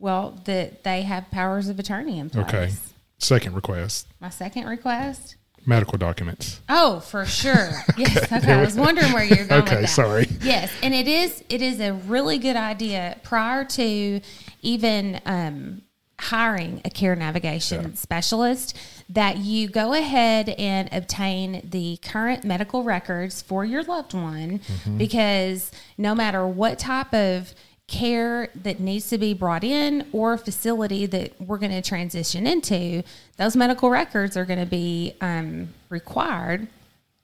Well, 0.00 0.40
that 0.44 0.84
they 0.84 1.02
have 1.02 1.30
powers 1.30 1.68
of 1.68 1.78
attorney 1.78 2.18
in 2.18 2.30
place. 2.30 2.46
Okay. 2.46 2.72
Second 3.18 3.54
request. 3.54 4.06
My 4.20 4.30
second 4.30 4.66
request. 4.66 5.36
Medical 5.68 5.98
documents. 5.98 6.62
Oh, 6.70 7.00
for 7.00 7.26
sure. 7.26 7.70
Yes. 7.98 8.32
Okay. 8.32 8.52
I 8.52 8.60
was 8.60 8.74
wondering 8.74 9.12
where 9.12 9.24
you're 9.24 9.44
going. 9.44 9.62
okay. 9.62 9.84
Sorry. 9.86 10.26
Yes, 10.40 10.72
and 10.82 10.94
it 10.94 11.08
is 11.08 11.44
it 11.48 11.60
is 11.60 11.80
a 11.80 11.92
really 11.92 12.38
good 12.38 12.56
idea 12.56 13.18
prior 13.22 13.64
to 13.64 14.20
even 14.62 15.20
um, 15.26 15.82
hiring 16.20 16.80
a 16.84 16.90
care 16.90 17.14
navigation 17.16 17.82
yeah. 17.82 17.94
specialist 17.94 18.76
that 19.08 19.38
you 19.38 19.68
go 19.68 19.94
ahead 19.94 20.48
and 20.50 20.88
obtain 20.92 21.68
the 21.68 21.98
current 21.98 22.44
medical 22.44 22.82
records 22.82 23.42
for 23.42 23.64
your 23.64 23.82
loved 23.82 24.14
one 24.14 24.60
mm-hmm. 24.60 24.96
because 24.96 25.70
no 25.96 26.14
matter 26.14 26.46
what 26.46 26.78
type 26.78 27.12
of 27.12 27.52
care 27.88 28.50
that 28.54 28.78
needs 28.78 29.08
to 29.08 29.18
be 29.18 29.32
brought 29.32 29.64
in 29.64 30.06
or 30.12 30.36
facility 30.36 31.06
that 31.06 31.32
we're 31.40 31.58
going 31.58 31.72
to 31.72 31.82
transition 31.82 32.46
into, 32.46 33.02
those 33.38 33.56
medical 33.56 33.88
records 33.88 34.36
are 34.36 34.44
going 34.44 34.58
to 34.58 34.66
be 34.66 35.14
um, 35.20 35.68
required, 35.88 36.66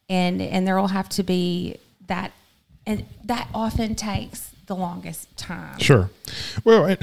and 0.09 0.40
and 0.40 0.66
there 0.66 0.76
will 0.76 0.88
have 0.88 1.09
to 1.11 1.23
be 1.23 1.76
that, 2.06 2.33
and 2.87 3.04
that 3.25 3.49
often 3.54 3.94
takes 3.94 4.50
the 4.66 4.75
longest 4.75 5.37
time. 5.37 5.78
Sure. 5.78 6.11
Well, 6.64 6.97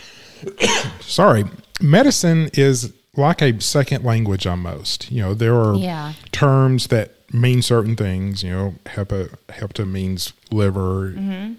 sorry, 1.00 1.44
medicine 1.80 2.50
is 2.54 2.92
like 3.16 3.40
a 3.40 3.60
second 3.60 4.04
language 4.04 4.46
almost. 4.46 5.10
You 5.10 5.22
know, 5.22 5.34
there 5.34 5.54
are 5.54 5.76
yeah. 5.76 6.12
terms 6.32 6.88
that 6.88 7.12
mean 7.32 7.62
certain 7.62 7.96
things. 7.96 8.42
You 8.42 8.50
know, 8.50 8.74
HEPA, 8.86 9.36
HEPTA 9.48 9.88
means 9.88 10.32
liver. 10.50 11.12
Mm-hmm 11.12 11.52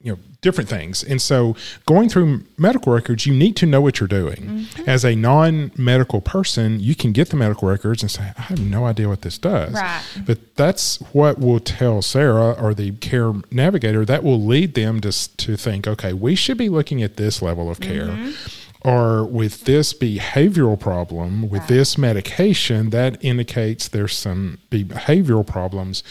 you 0.00 0.12
know 0.12 0.18
different 0.40 0.68
things 0.70 1.02
and 1.04 1.20
so 1.20 1.54
going 1.86 2.08
through 2.08 2.42
medical 2.56 2.92
records 2.92 3.26
you 3.26 3.34
need 3.34 3.54
to 3.56 3.66
know 3.66 3.80
what 3.80 4.00
you're 4.00 4.08
doing 4.08 4.36
mm-hmm. 4.36 4.88
as 4.88 5.04
a 5.04 5.14
non-medical 5.14 6.20
person 6.20 6.80
you 6.80 6.94
can 6.94 7.12
get 7.12 7.28
the 7.28 7.36
medical 7.36 7.68
records 7.68 8.02
and 8.02 8.10
say 8.10 8.32
i 8.38 8.42
have 8.42 8.60
no 8.60 8.86
idea 8.86 9.08
what 9.08 9.22
this 9.22 9.38
does 9.38 9.72
right. 9.74 10.02
but 10.26 10.56
that's 10.56 10.96
what 11.12 11.38
will 11.38 11.60
tell 11.60 12.00
sarah 12.00 12.52
or 12.52 12.72
the 12.72 12.92
care 12.92 13.32
navigator 13.50 14.04
that 14.04 14.22
will 14.24 14.42
lead 14.42 14.74
them 14.74 15.00
to, 15.00 15.36
to 15.36 15.56
think 15.56 15.86
okay 15.86 16.12
we 16.12 16.34
should 16.34 16.56
be 16.56 16.68
looking 16.68 17.02
at 17.02 17.16
this 17.16 17.42
level 17.42 17.70
of 17.70 17.80
care 17.80 18.08
mm-hmm. 18.08 18.69
Or 18.82 19.24
with 19.24 19.64
this 19.64 19.92
behavioral 19.92 20.78
problem 20.78 21.48
with 21.48 21.60
right. 21.60 21.68
this 21.68 21.98
medication 21.98 22.90
that 22.90 23.22
indicates 23.22 23.88
there's 23.88 24.16
some 24.16 24.58
behavioral 24.70 25.46
problems 25.46 26.02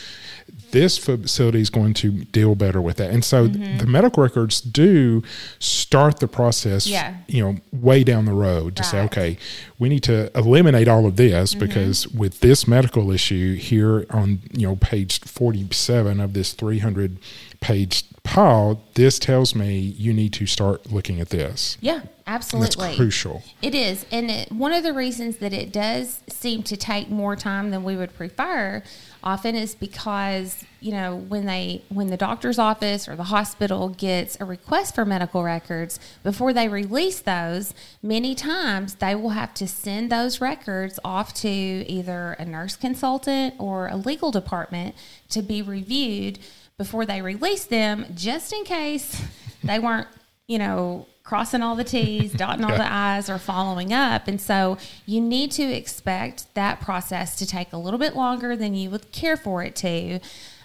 this 0.71 0.97
facility 0.97 1.61
is 1.61 1.69
going 1.69 1.93
to 1.95 2.11
deal 2.25 2.55
better 2.55 2.81
with 2.81 2.97
that. 2.97 3.11
And 3.11 3.23
so 3.23 3.47
mm-hmm. 3.47 3.77
the 3.77 3.87
medical 3.87 4.23
records 4.23 4.61
do 4.61 5.23
start 5.59 6.19
the 6.19 6.27
process, 6.27 6.87
yeah. 6.87 7.15
you 7.27 7.43
know, 7.43 7.57
way 7.71 8.03
down 8.03 8.25
the 8.25 8.33
road 8.33 8.75
to 8.75 8.83
right. 8.83 8.89
say, 8.89 8.99
okay, 9.01 9.37
we 9.77 9.89
need 9.89 10.03
to 10.03 10.35
eliminate 10.37 10.87
all 10.87 11.05
of 11.05 11.15
this 11.15 11.51
mm-hmm. 11.51 11.65
because 11.65 12.07
with 12.09 12.39
this 12.41 12.67
medical 12.67 13.11
issue 13.11 13.55
here 13.55 14.05
on, 14.11 14.41
you 14.51 14.67
know, 14.67 14.75
page 14.75 15.19
47 15.21 16.19
of 16.19 16.33
this 16.33 16.53
300 16.53 17.17
page 17.61 18.03
pile, 18.29 18.79
this 18.93 19.17
tells 19.17 19.55
me 19.55 19.79
you 19.79 20.13
need 20.13 20.33
to 20.33 20.45
start 20.45 20.91
looking 20.91 21.19
at 21.19 21.29
this. 21.29 21.77
Yeah, 21.81 22.01
absolutely. 22.27 22.85
that's 22.85 22.95
crucial. 22.95 23.41
It 23.61 23.73
is. 23.73 24.05
And 24.11 24.29
it, 24.29 24.51
one 24.51 24.71
of 24.71 24.83
the 24.83 24.93
reasons 24.93 25.37
that 25.37 25.51
it 25.51 25.73
does 25.73 26.21
seem 26.27 26.61
to 26.63 26.77
take 26.77 27.09
more 27.09 27.35
time 27.35 27.71
than 27.71 27.83
we 27.83 27.95
would 27.95 28.15
prefer 28.15 28.83
often 29.23 29.55
is 29.55 29.73
because 29.75 30.63
you 30.79 30.91
know 30.91 31.15
when 31.15 31.45
they 31.45 31.81
when 31.89 32.07
the 32.07 32.15
doctor's 32.15 32.57
office 32.57 33.09
or 33.09 33.15
the 33.17 33.25
hospital 33.25 33.89
gets 33.89 34.37
a 34.39 34.45
request 34.45 34.95
for 34.95 35.03
medical 35.03 35.43
records 35.43 35.99
before 36.23 36.53
they 36.53 36.69
release 36.69 37.19
those 37.19 37.73
many 38.01 38.33
times 38.33 38.95
they 38.95 39.13
will 39.13 39.31
have 39.31 39.53
to 39.53 39.67
send 39.67 40.09
those 40.09 40.39
records 40.39 40.97
off 41.03 41.33
to 41.33 41.49
either 41.49 42.31
a 42.39 42.45
nurse 42.45 42.77
consultant 42.77 43.53
or 43.57 43.89
a 43.89 43.97
legal 43.97 44.31
department 44.31 44.95
to 45.27 45.41
be 45.41 45.61
reviewed 45.61 46.39
before 46.79 47.05
they 47.05 47.21
release 47.21 47.65
them 47.65 48.07
just 48.15 48.51
in 48.51 48.63
case 48.63 49.21
they 49.63 49.77
weren't 49.77 50.07
you 50.47 50.57
know 50.57 51.05
crossing 51.29 51.61
all 51.61 51.75
the 51.75 51.83
T's, 51.83 52.33
dotting 52.33 52.65
all 52.65 52.75
the 52.75 52.91
I's, 52.91 53.29
or 53.29 53.37
following 53.37 53.93
up. 53.93 54.27
And 54.27 54.41
so 54.41 54.79
you 55.05 55.21
need 55.21 55.51
to 55.51 55.61
expect 55.61 56.51
that 56.55 56.81
process 56.81 57.35
to 57.37 57.45
take 57.45 57.71
a 57.71 57.77
little 57.77 57.99
bit 57.99 58.15
longer 58.15 58.55
than 58.55 58.73
you 58.73 58.89
would 58.89 59.11
care 59.11 59.37
for 59.37 59.63
it 59.63 59.75
to. 59.75 60.19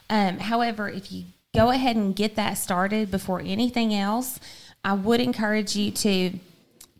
Um, 0.08 0.38
however, 0.38 0.88
if 0.88 1.12
you 1.12 1.24
go 1.54 1.68
ahead 1.68 1.96
and 1.96 2.16
get 2.16 2.34
that 2.36 2.54
started 2.54 3.10
before 3.10 3.42
anything 3.42 3.92
else, 3.92 4.40
I 4.82 4.94
would 4.94 5.20
encourage 5.20 5.76
you 5.76 5.90
to 5.90 6.38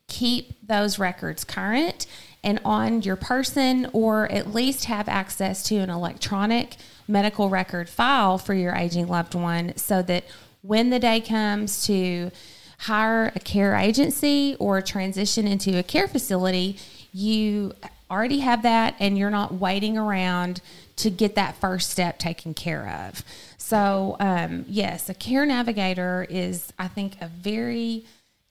keep 0.09 0.55
those 0.67 0.99
records 0.99 1.43
current 1.43 2.07
and 2.43 2.61
on 2.67 3.01
your 3.01 3.17
person, 3.17 3.89
or 3.95 4.31
at 4.31 4.53
least 4.53 4.85
have 4.85 5.09
access 5.09 5.63
to 5.69 5.77
an 5.77 5.89
electronic 5.89 6.77
medical 7.07 7.49
record 7.49 7.89
file 7.89 8.39
for 8.39 8.55
your 8.55 8.75
aging 8.75 9.09
loved 9.09 9.35
one 9.35 9.77
so 9.77 10.03
that 10.03 10.25
when 10.63 10.91
the 10.91 10.99
day 10.99 11.21
comes 11.21 11.87
to 11.87 12.31
hire 12.79 13.33
a 13.35 13.41
care 13.41 13.75
agency 13.75 14.57
or 14.59 14.81
transition 14.83 15.47
into 15.47 15.79
a 15.79 15.83
care 15.83 16.09
facility, 16.09 16.79
you 17.13 17.73
already 18.11 18.41
have 18.41 18.63
that 18.63 18.95
and 18.99 19.17
you're 19.19 19.31
not 19.31 19.55
waiting 19.55 19.97
around 19.97 20.61
to 20.97 21.11
get 21.11 21.35
that 21.35 21.57
first 21.57 21.91
step 21.91 22.19
taken 22.19 22.55
care 22.55 22.89
of. 22.89 23.23
So, 23.59 24.17
um, 24.21 24.65
yes, 24.69 25.09
a 25.09 25.15
care 25.15 25.47
navigator 25.47 26.27
is, 26.29 26.73
I 26.79 26.89
think, 26.89 27.17
a 27.21 27.29
very 27.29 28.05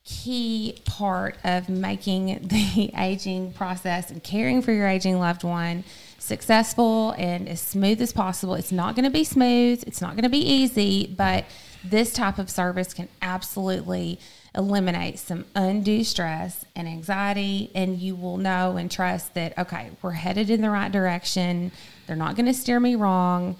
key 0.05 0.81
part 0.85 1.37
of 1.43 1.69
making 1.69 2.25
the 2.47 2.91
aging 2.97 3.53
process 3.53 4.11
and 4.11 4.23
caring 4.23 4.61
for 4.61 4.71
your 4.71 4.87
aging 4.87 5.19
loved 5.19 5.43
one 5.43 5.83
successful 6.19 7.11
and 7.17 7.49
as 7.49 7.59
smooth 7.59 8.01
as 8.01 8.13
possible. 8.13 8.55
It's 8.55 8.71
not 8.71 8.95
going 8.95 9.03
to 9.03 9.11
be 9.11 9.23
smooth, 9.23 9.83
it's 9.85 10.01
not 10.01 10.11
going 10.11 10.23
to 10.23 10.29
be 10.29 10.39
easy, 10.39 11.13
but 11.17 11.45
this 11.83 12.13
type 12.13 12.37
of 12.37 12.49
service 12.49 12.93
can 12.93 13.09
absolutely 13.21 14.19
eliminate 14.55 15.19
some 15.19 15.45
undue 15.55 16.03
stress 16.03 16.63
and 16.75 16.87
anxiety 16.87 17.71
and 17.73 17.99
you 17.99 18.15
will 18.15 18.37
know 18.37 18.77
and 18.77 18.91
trust 18.91 19.33
that 19.33 19.57
okay 19.57 19.89
we're 20.03 20.11
headed 20.11 20.51
in 20.51 20.61
the 20.61 20.69
right 20.69 20.91
direction 20.91 21.71
they're 22.05 22.15
not 22.15 22.35
going 22.35 22.45
to 22.45 22.53
steer 22.53 22.79
me 22.79 22.93
wrong 22.93 23.55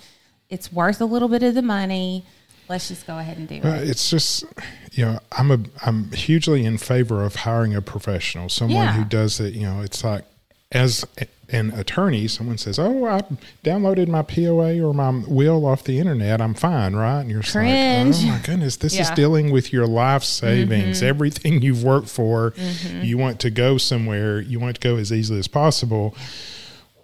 it's 0.50 0.72
worth 0.72 1.02
a 1.02 1.06
little 1.06 1.28
bit 1.28 1.42
of 1.42 1.56
the 1.56 1.64
money 1.64 2.24
let's 2.70 2.88
just 2.88 3.06
go 3.06 3.18
ahead 3.18 3.38
and 3.38 3.48
do 3.48 3.56
it 3.56 3.66
it's 3.66 4.10
just 4.10 4.44
you 4.92 5.06
know 5.06 5.20
i'm 5.34 5.52
a 5.52 5.60
i'm 5.86 6.12
hugely 6.12 6.66
in 6.66 6.78
favor 6.78 7.24
of 7.24 7.36
hiring 7.36 7.76
a 7.76 7.82
professional 7.82 8.50
someone 8.50 8.86
yeah. 8.86 8.94
who 8.94 9.06
does 9.06 9.40
it 9.40 9.54
you 9.54 9.62
know 9.62 9.82
it's 9.82 10.04
like 10.04 10.26
as 10.74 11.06
an 11.50 11.72
attorney, 11.72 12.28
someone 12.28 12.58
says, 12.58 12.80
"Oh, 12.80 13.06
I 13.06 13.22
downloaded 13.64 14.08
my 14.08 14.24
POA 14.24 14.82
or 14.82 14.94
my 14.94 15.24
will 15.28 15.66
off 15.66 15.84
the 15.84 16.00
internet. 16.00 16.42
I'm 16.42 16.56
fine, 16.56 16.96
right?" 16.96 17.22
And 17.22 17.30
you're 17.30 17.44
Cringe. 17.44 18.18
like, 18.18 18.26
"Oh 18.26 18.28
my 18.28 18.40
goodness, 18.40 18.78
this 18.78 18.96
yeah. 18.96 19.04
is 19.04 19.12
dealing 19.12 19.52
with 19.52 19.72
your 19.72 19.86
life 19.86 20.24
savings, 20.24 20.98
mm-hmm. 20.98 21.08
everything 21.08 21.62
you've 21.62 21.84
worked 21.84 22.10
for. 22.10 22.52
Mm-hmm. 22.52 23.04
You 23.04 23.18
want 23.18 23.40
to 23.42 23.52
go 23.52 23.78
somewhere. 23.78 24.42
You 24.42 24.60
want 24.60 24.76
to 24.76 24.82
go 24.82 24.98
as 24.98 25.14
easily 25.14 25.40
as 25.40 25.48
possible." 25.48 26.16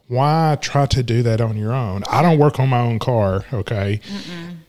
Why 0.08 0.58
try 0.60 0.88
to 0.88 1.04
do 1.04 1.22
that 1.22 1.40
on 1.40 1.56
your 1.56 1.72
own? 1.72 2.04
I 2.10 2.24
don't 2.24 2.40
work 2.40 2.60
on 2.60 2.68
my 2.68 2.80
own 2.80 2.98
car. 2.98 3.46
Okay, 3.54 4.02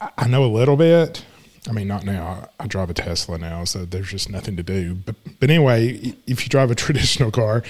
I 0.00 0.28
know 0.28 0.44
a 0.44 0.46
little 0.46 0.76
bit. 0.76 1.24
I 1.68 1.72
mean, 1.72 1.88
not 1.88 2.04
now. 2.04 2.48
I 2.58 2.66
drive 2.66 2.88
a 2.88 2.94
Tesla 2.94 3.36
now, 3.36 3.64
so 3.64 3.84
there's 3.84 4.10
just 4.10 4.30
nothing 4.30 4.56
to 4.56 4.62
do. 4.62 4.94
But 4.94 5.14
but 5.40 5.50
anyway, 5.50 6.14
if 6.26 6.42
you 6.42 6.48
drive 6.48 6.70
a 6.70 6.74
traditional 6.86 7.30
car, 7.30 7.62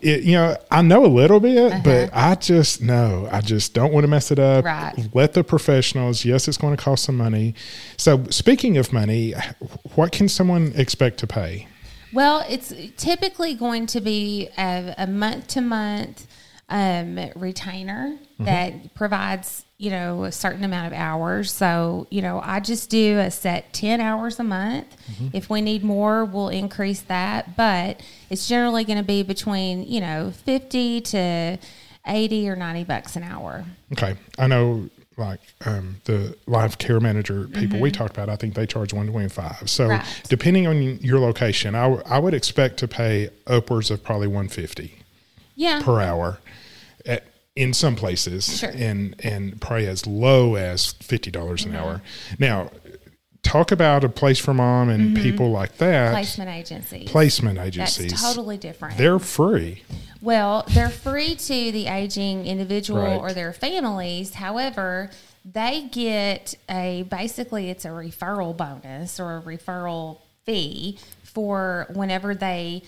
it, 0.00 0.22
you 0.22 0.32
know, 0.32 0.56
I 0.70 0.82
know 0.82 1.04
a 1.04 1.08
little 1.08 1.40
bit, 1.40 1.72
uh-huh. 1.72 1.82
but 1.82 2.10
I 2.12 2.36
just 2.36 2.82
no, 2.82 3.28
I 3.32 3.40
just 3.40 3.74
don't 3.74 3.92
want 3.92 4.04
to 4.04 4.08
mess 4.08 4.30
it 4.30 4.38
up. 4.38 4.64
Right. 4.64 4.94
Let 5.12 5.32
the 5.32 5.42
professionals. 5.42 6.24
Yes, 6.24 6.46
it's 6.46 6.56
going 6.56 6.76
to 6.76 6.82
cost 6.82 7.04
some 7.04 7.16
money. 7.16 7.56
So 7.96 8.24
speaking 8.30 8.76
of 8.76 8.92
money, 8.92 9.34
what 9.94 10.12
can 10.12 10.28
someone 10.28 10.72
expect 10.76 11.18
to 11.18 11.26
pay? 11.26 11.66
Well, 12.12 12.44
it's 12.48 12.72
typically 12.96 13.54
going 13.54 13.86
to 13.86 14.00
be 14.00 14.50
a 14.56 15.06
month 15.08 15.48
to 15.48 15.60
month 15.60 16.26
um, 16.68 17.18
retainer 17.36 18.16
that 18.40 18.94
provides, 18.94 19.64
you 19.78 19.90
know, 19.90 20.24
a 20.24 20.32
certain 20.32 20.64
amount 20.64 20.86
of 20.88 20.92
hours. 20.92 21.52
So, 21.52 22.06
you 22.10 22.22
know, 22.22 22.40
I 22.42 22.60
just 22.60 22.90
do 22.90 23.18
a 23.18 23.30
set 23.30 23.72
10 23.72 24.00
hours 24.00 24.40
a 24.40 24.44
month. 24.44 24.86
If 25.32 25.48
we 25.50 25.60
need 25.60 25.84
more, 25.84 26.24
we'll 26.24 26.48
increase 26.48 27.02
that. 27.02 27.56
But 27.56 28.02
it's 28.30 28.48
generally 28.48 28.84
going 28.84 28.98
to 28.98 29.04
be 29.04 29.22
between, 29.22 29.84
you 29.84 30.00
know, 30.00 30.32
50 30.44 31.00
to 31.02 31.58
80 32.06 32.48
or 32.48 32.56
90 32.56 32.84
bucks 32.84 33.16
an 33.16 33.22
hour. 33.22 33.64
Okay, 33.92 34.16
I 34.38 34.46
know. 34.46 34.88
Like 35.18 35.40
um, 35.66 35.96
the 36.04 36.34
life 36.46 36.78
care 36.78 36.98
manager 36.98 37.46
people 37.46 37.78
we 37.78 37.90
talked 37.90 38.16
about, 38.16 38.30
I 38.30 38.36
think 38.36 38.54
they 38.54 38.64
charge 38.66 38.94
one 38.94 39.06
twenty 39.08 39.28
five. 39.28 39.68
So 39.68 39.88
Right. 39.88 40.22
depending 40.30 40.66
on 40.66 40.80
your 41.00 41.20
location, 41.20 41.74
I, 41.74 41.82
w- 41.82 42.02
I 42.06 42.18
would 42.18 42.32
expect 42.32 42.78
to 42.78 42.88
pay 42.88 43.28
upwards 43.46 43.90
of 43.90 44.02
probably 44.02 44.26
one 44.26 44.48
fifty. 44.48 45.01
Yeah. 45.54 45.80
per 45.82 46.00
hour 46.00 46.38
at, 47.06 47.24
in 47.56 47.72
some 47.72 47.96
places 47.96 48.58
Sure. 48.60 48.70
and 48.74 49.14
and 49.24 49.60
probably 49.60 49.86
as 49.86 50.06
low 50.06 50.54
as 50.56 50.92
fifty 50.92 51.30
dollars 51.30 51.64
Mm-hmm. 51.64 51.74
an 51.74 51.80
hour. 51.80 52.02
Now, 52.38 52.70
talk 53.42 53.72
about 53.72 54.04
a 54.04 54.08
place 54.08 54.38
for 54.38 54.54
mom 54.54 54.88
and 54.88 55.16
people 55.16 55.50
like 55.50 55.76
that. 55.78 56.06
Mm-hmm. 56.06 56.14
Placement 56.14 56.50
agencies. 56.50 57.10
Placement 57.10 57.56
That's 57.56 57.68
agencies. 57.98 58.22
totally 58.22 58.56
different. 58.56 58.96
They're 58.98 59.18
free. 59.18 59.82
Well, 60.20 60.64
they're 60.68 60.88
free 60.88 61.34
to 61.34 61.72
the 61.72 61.88
aging 61.88 62.46
individual 62.46 63.02
Right. 63.02 63.16
or 63.18 63.32
their 63.32 63.52
families. 63.52 64.34
However, 64.34 65.10
they 65.44 65.88
get 65.90 66.54
a 66.70 67.02
basically 67.10 67.68
it's 67.68 67.84
a 67.84 67.88
referral 67.88 68.56
bonus 68.56 69.18
or 69.18 69.38
a 69.38 69.42
referral 69.42 70.18
fee 70.46 70.98
for 71.24 71.88
whenever 71.94 72.34
they 72.36 72.82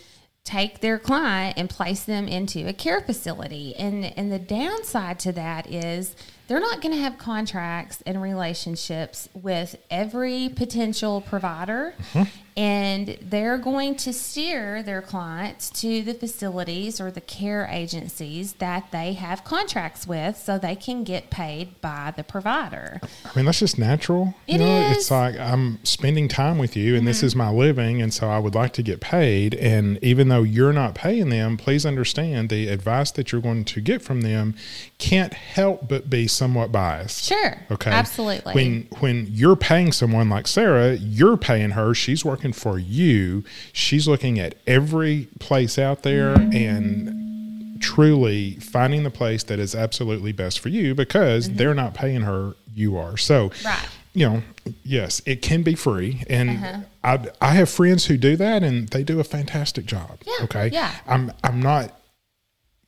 take 0.44 0.80
their 0.80 0.98
client 0.98 1.56
and 1.56 1.70
place 1.70 2.04
them 2.04 2.28
into 2.28 2.68
a 2.68 2.72
care 2.72 3.00
facility. 3.00 3.74
And 3.76 4.04
and 4.16 4.30
the 4.30 4.38
downside 4.38 5.18
to 5.20 5.32
that 5.32 5.70
is 5.70 6.14
they're 6.46 6.60
not 6.60 6.82
going 6.82 6.94
to 6.94 7.00
have 7.00 7.16
contracts 7.16 8.02
and 8.04 8.20
relationships 8.20 9.28
with 9.34 9.76
every 9.90 10.50
potential 10.54 11.22
provider 11.22 11.94
mm-hmm. 12.12 12.30
And 12.56 13.18
they're 13.20 13.58
going 13.58 13.96
to 13.96 14.12
steer 14.12 14.82
their 14.82 15.02
clients 15.02 15.70
to 15.70 16.02
the 16.02 16.14
facilities 16.14 17.00
or 17.00 17.10
the 17.10 17.20
care 17.20 17.68
agencies 17.70 18.54
that 18.54 18.90
they 18.92 19.14
have 19.14 19.42
contracts 19.42 20.06
with 20.06 20.36
so 20.36 20.56
they 20.56 20.76
can 20.76 21.02
get 21.02 21.30
paid 21.30 21.80
by 21.80 22.12
the 22.16 22.22
provider. 22.22 23.00
I 23.24 23.30
mean, 23.34 23.44
that's 23.46 23.58
just 23.58 23.76
natural. 23.78 24.34
It 24.46 24.52
you 24.52 24.58
know, 24.58 24.64
is. 24.66 24.84
Mm-hmm. 24.84 24.92
it's 24.92 25.10
like 25.10 25.36
I'm 25.36 25.84
spending 25.84 26.28
time 26.28 26.58
with 26.58 26.76
you 26.76 26.94
and 26.94 27.06
this 27.06 27.24
is 27.24 27.34
my 27.34 27.50
living. 27.50 28.00
And 28.00 28.14
so 28.14 28.28
I 28.28 28.38
would 28.38 28.54
like 28.54 28.72
to 28.74 28.82
get 28.82 29.00
paid. 29.00 29.54
And 29.54 29.98
even 30.02 30.28
though 30.28 30.44
you're 30.44 30.72
not 30.72 30.94
paying 30.94 31.30
them, 31.30 31.56
please 31.56 31.84
understand 31.84 32.50
the 32.50 32.68
advice 32.68 33.10
that 33.12 33.32
you're 33.32 33.40
going 33.40 33.64
to 33.64 33.80
get 33.80 34.00
from 34.00 34.20
them 34.20 34.54
can't 34.98 35.34
help 35.34 35.88
but 35.88 36.08
be 36.08 36.28
somewhat 36.28 36.70
biased. 36.70 37.24
Sure. 37.24 37.58
Okay. 37.70 37.90
Absolutely. 37.90 38.54
When 38.54 38.88
when 39.00 39.26
you're 39.30 39.56
paying 39.56 39.90
someone 39.90 40.28
like 40.28 40.46
Sarah, 40.46 40.94
you're 40.94 41.36
paying 41.36 41.70
her. 41.70 41.94
She's 41.94 42.24
working 42.24 42.43
for 42.52 42.78
you. 42.78 43.44
She's 43.72 44.06
looking 44.08 44.38
at 44.38 44.54
every 44.66 45.28
place 45.38 45.78
out 45.78 46.02
there 46.02 46.34
and 46.34 47.80
truly 47.80 48.52
finding 48.60 49.02
the 49.02 49.10
place 49.10 49.42
that 49.44 49.58
is 49.58 49.74
absolutely 49.74 50.32
best 50.32 50.60
for 50.60 50.68
you 50.68 50.94
because 50.94 51.50
they're 51.50 51.74
not 51.74 51.94
paying 51.94 52.22
her. 52.22 52.54
You 52.74 52.96
are. 52.96 53.16
So 53.16 53.50
Mm-hmm. 53.50 53.66
Right. 53.68 53.88
you 54.14 54.28
know, 54.28 54.42
yes, 54.84 55.22
it 55.26 55.42
can 55.42 55.62
be 55.62 55.74
free, 55.74 56.22
and 56.28 56.50
Uh-huh. 56.50 56.78
I 57.04 57.28
I 57.40 57.54
have 57.54 57.68
friends 57.70 58.06
who 58.06 58.16
do 58.16 58.36
that, 58.36 58.62
and 58.62 58.88
they 58.88 59.04
do 59.04 59.20
a 59.20 59.24
fantastic 59.24 59.86
job. 59.86 60.18
Yeah, 60.26 60.44
Okay. 60.44 60.68
yeah. 60.72 60.92
I'm 61.06 61.32
I'm 61.44 61.60
not 61.60 62.00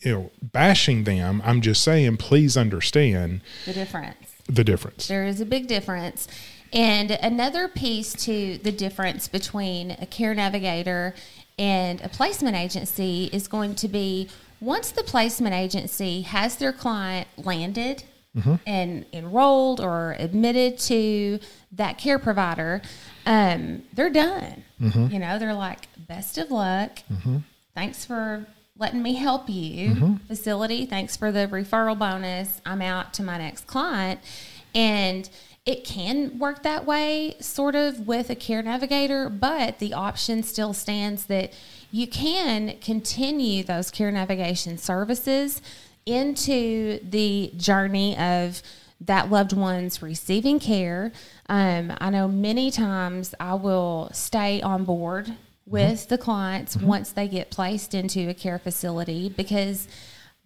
you 0.00 0.12
know 0.12 0.30
bashing 0.42 1.04
them. 1.04 1.40
I'm 1.44 1.60
just 1.60 1.82
saying, 1.84 2.16
please 2.16 2.56
understand 2.56 3.42
the 3.64 3.72
difference. 3.72 4.16
the 4.48 4.64
difference. 4.64 5.06
There 5.08 5.24
is 5.24 5.40
a 5.40 5.46
big 5.46 5.66
difference. 5.68 6.26
And 6.72 7.10
another 7.10 7.68
piece 7.68 8.12
to 8.24 8.58
the 8.58 8.72
difference 8.72 9.28
between 9.28 9.92
a 9.92 10.06
care 10.06 10.34
navigator 10.34 11.14
and 11.58 12.00
a 12.02 12.08
placement 12.08 12.56
agency 12.56 13.30
is 13.32 13.48
going 13.48 13.74
to 13.76 13.88
be 13.88 14.28
once 14.60 14.90
the 14.90 15.02
placement 15.02 15.54
agency 15.54 16.22
has 16.22 16.56
their 16.56 16.72
client 16.72 17.28
landed 17.36 18.02
mm-hmm. 18.36 18.54
and 18.66 19.04
enrolled 19.12 19.80
or 19.80 20.16
admitted 20.18 20.78
to 20.78 21.38
that 21.72 21.98
care 21.98 22.18
provider, 22.18 22.82
um, 23.26 23.82
they're 23.92 24.10
done. 24.10 24.64
Mm-hmm. 24.80 25.12
You 25.12 25.18
know, 25.18 25.38
they're 25.38 25.54
like, 25.54 25.88
best 26.06 26.38
of 26.38 26.50
luck. 26.50 26.98
Mm-hmm. 27.12 27.38
Thanks 27.74 28.04
for 28.04 28.46
letting 28.78 29.02
me 29.02 29.14
help 29.14 29.48
you, 29.48 30.18
facility. 30.26 30.86
Thanks 30.86 31.16
for 31.16 31.32
the 31.32 31.46
referral 31.46 31.98
bonus. 31.98 32.60
I'm 32.64 32.82
out 32.82 33.14
to 33.14 33.22
my 33.22 33.38
next 33.38 33.66
client. 33.66 34.20
And 34.74 35.28
it 35.66 35.84
can 35.84 36.38
work 36.38 36.62
that 36.62 36.86
way, 36.86 37.34
sort 37.40 37.74
of, 37.74 38.06
with 38.06 38.30
a 38.30 38.36
care 38.36 38.62
navigator, 38.62 39.28
but 39.28 39.80
the 39.80 39.92
option 39.92 40.44
still 40.44 40.72
stands 40.72 41.26
that 41.26 41.52
you 41.90 42.06
can 42.06 42.78
continue 42.80 43.64
those 43.64 43.90
care 43.90 44.12
navigation 44.12 44.78
services 44.78 45.60
into 46.06 47.00
the 47.02 47.50
journey 47.56 48.16
of 48.16 48.62
that 49.00 49.28
loved 49.28 49.52
one's 49.52 50.00
receiving 50.00 50.60
care. 50.60 51.12
Um, 51.48 51.92
I 52.00 52.10
know 52.10 52.28
many 52.28 52.70
times 52.70 53.34
I 53.40 53.54
will 53.54 54.08
stay 54.12 54.62
on 54.62 54.84
board 54.84 55.34
with 55.66 56.08
the 56.08 56.16
clients 56.16 56.76
once 56.76 57.10
they 57.10 57.26
get 57.26 57.50
placed 57.50 57.92
into 57.92 58.28
a 58.28 58.34
care 58.34 58.60
facility 58.60 59.28
because 59.28 59.88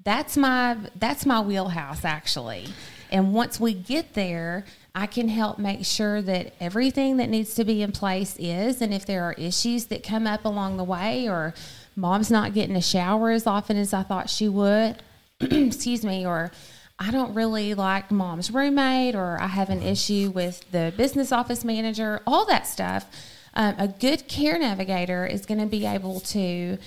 that's 0.03 0.37
my 0.37 0.79
that's 0.97 1.27
my 1.27 1.41
wheelhouse 1.41 2.07
actually. 2.07 2.67
And 3.13 3.35
once 3.35 3.61
we 3.61 3.75
get 3.75 4.15
there, 4.15 4.65
I 4.95 5.07
can 5.07 5.29
help 5.29 5.59
make 5.59 5.85
sure 5.85 6.21
that 6.23 6.55
everything 6.61 7.19
that 7.19 7.29
needs 7.29 7.55
to 7.55 7.65
be 7.65 7.83
in 7.83 7.93
place 7.93 8.37
is 8.39 8.83
and 8.83 8.93
if 8.93 9.07
there 9.07 9.25
are 9.25 9.35
issues 9.35 9.87
that 9.87 10.03
come 10.03 10.27
up 10.27 10.45
along 10.45 10.77
the 10.77 10.85
way 10.85 11.29
or 11.29 11.55
mom's 11.95 12.31
not 12.31 12.55
getting 12.55 12.77
a 12.77 12.83
shower 12.83 13.31
as 13.31 13.47
often 13.47 13.77
as 13.77 13.93
I 13.93 14.03
thought 14.03 14.29
she 14.31 14.49
would, 14.49 15.03
excuse 15.41 16.05
me, 16.05 16.27
or 16.27 16.51
I 16.99 17.11
don't 17.11 17.35
really 17.35 17.75
like 17.75 18.11
mom's 18.11 18.51
roommate, 18.51 19.15
or 19.15 19.41
I 19.41 19.47
have 19.47 19.71
an 19.71 19.83
issue 19.83 20.31
with 20.35 20.71
the 20.71 20.93
business 20.97 21.33
office 21.33 21.65
manager, 21.65 22.21
all 22.27 22.45
that 22.47 22.67
stuff. 22.67 23.07
Um, 23.55 23.75
a 23.79 23.89
good 23.89 24.29
care 24.29 24.59
navigator 24.59 25.27
is 25.27 25.47
going 25.47 25.61
to 25.61 25.67
be 25.67 25.87
able 25.87 26.21
to 26.21 26.79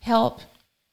help 0.00 0.40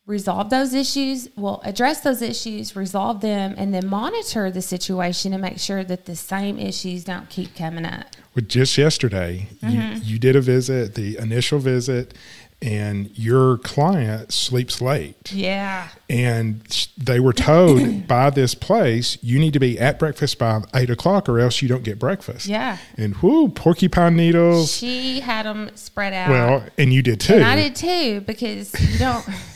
resolve 0.05 0.49
those 0.49 0.73
issues, 0.73 1.29
well, 1.37 1.61
address 1.63 2.01
those 2.01 2.21
issues, 2.21 2.75
resolve 2.75 3.21
them, 3.21 3.55
and 3.57 3.73
then 3.73 3.87
monitor 3.87 4.51
the 4.51 4.61
situation 4.61 5.31
and 5.33 5.41
make 5.41 5.59
sure 5.59 5.83
that 5.83 6.05
the 6.05 6.15
same 6.15 6.59
issues 6.59 7.03
don't 7.05 7.29
keep 7.29 7.55
coming 7.55 7.85
up. 7.85 8.05
Well, 8.35 8.45
just 8.45 8.77
yesterday, 8.77 9.47
Mm-hmm. 9.61 9.95
you, 10.05 10.13
you 10.13 10.19
did 10.19 10.35
a 10.35 10.41
visit, 10.41 10.95
the 10.95 11.17
initial 11.17 11.59
visit, 11.59 12.13
and 12.61 13.17
your 13.17 13.57
client 13.59 14.31
sleeps 14.33 14.81
late. 14.81 15.31
Yeah. 15.33 15.87
And 16.09 16.61
they 16.97 17.19
were 17.19 17.33
told 17.33 18.07
by 18.07 18.29
this 18.29 18.55
place, 18.55 19.17
you 19.21 19.37
need 19.39 19.53
to 19.53 19.59
be 19.59 19.77
at 19.79 19.99
breakfast 19.99 20.37
by 20.39 20.61
eight 20.73 20.89
o'clock 20.89 21.27
or 21.29 21.39
else 21.39 21.61
you 21.61 21.67
don't 21.69 21.83
get 21.83 21.99
breakfast. 21.99 22.47
Yeah. 22.47 22.77
And 22.97 23.15
whoo, 23.17 23.49
porcupine 23.49 24.15
needles. 24.15 24.73
She 24.73 25.19
had 25.21 25.45
them 25.45 25.71
spread 25.75 26.13
out. 26.13 26.29
Well, 26.29 26.65
and 26.77 26.91
you 26.93 27.01
did 27.01 27.19
too. 27.21 27.35
and 27.35 27.43
I 27.45 27.55
did 27.55 27.75
too 27.75 28.21
because 28.21 28.73
you 28.93 28.97
don't 28.97 29.25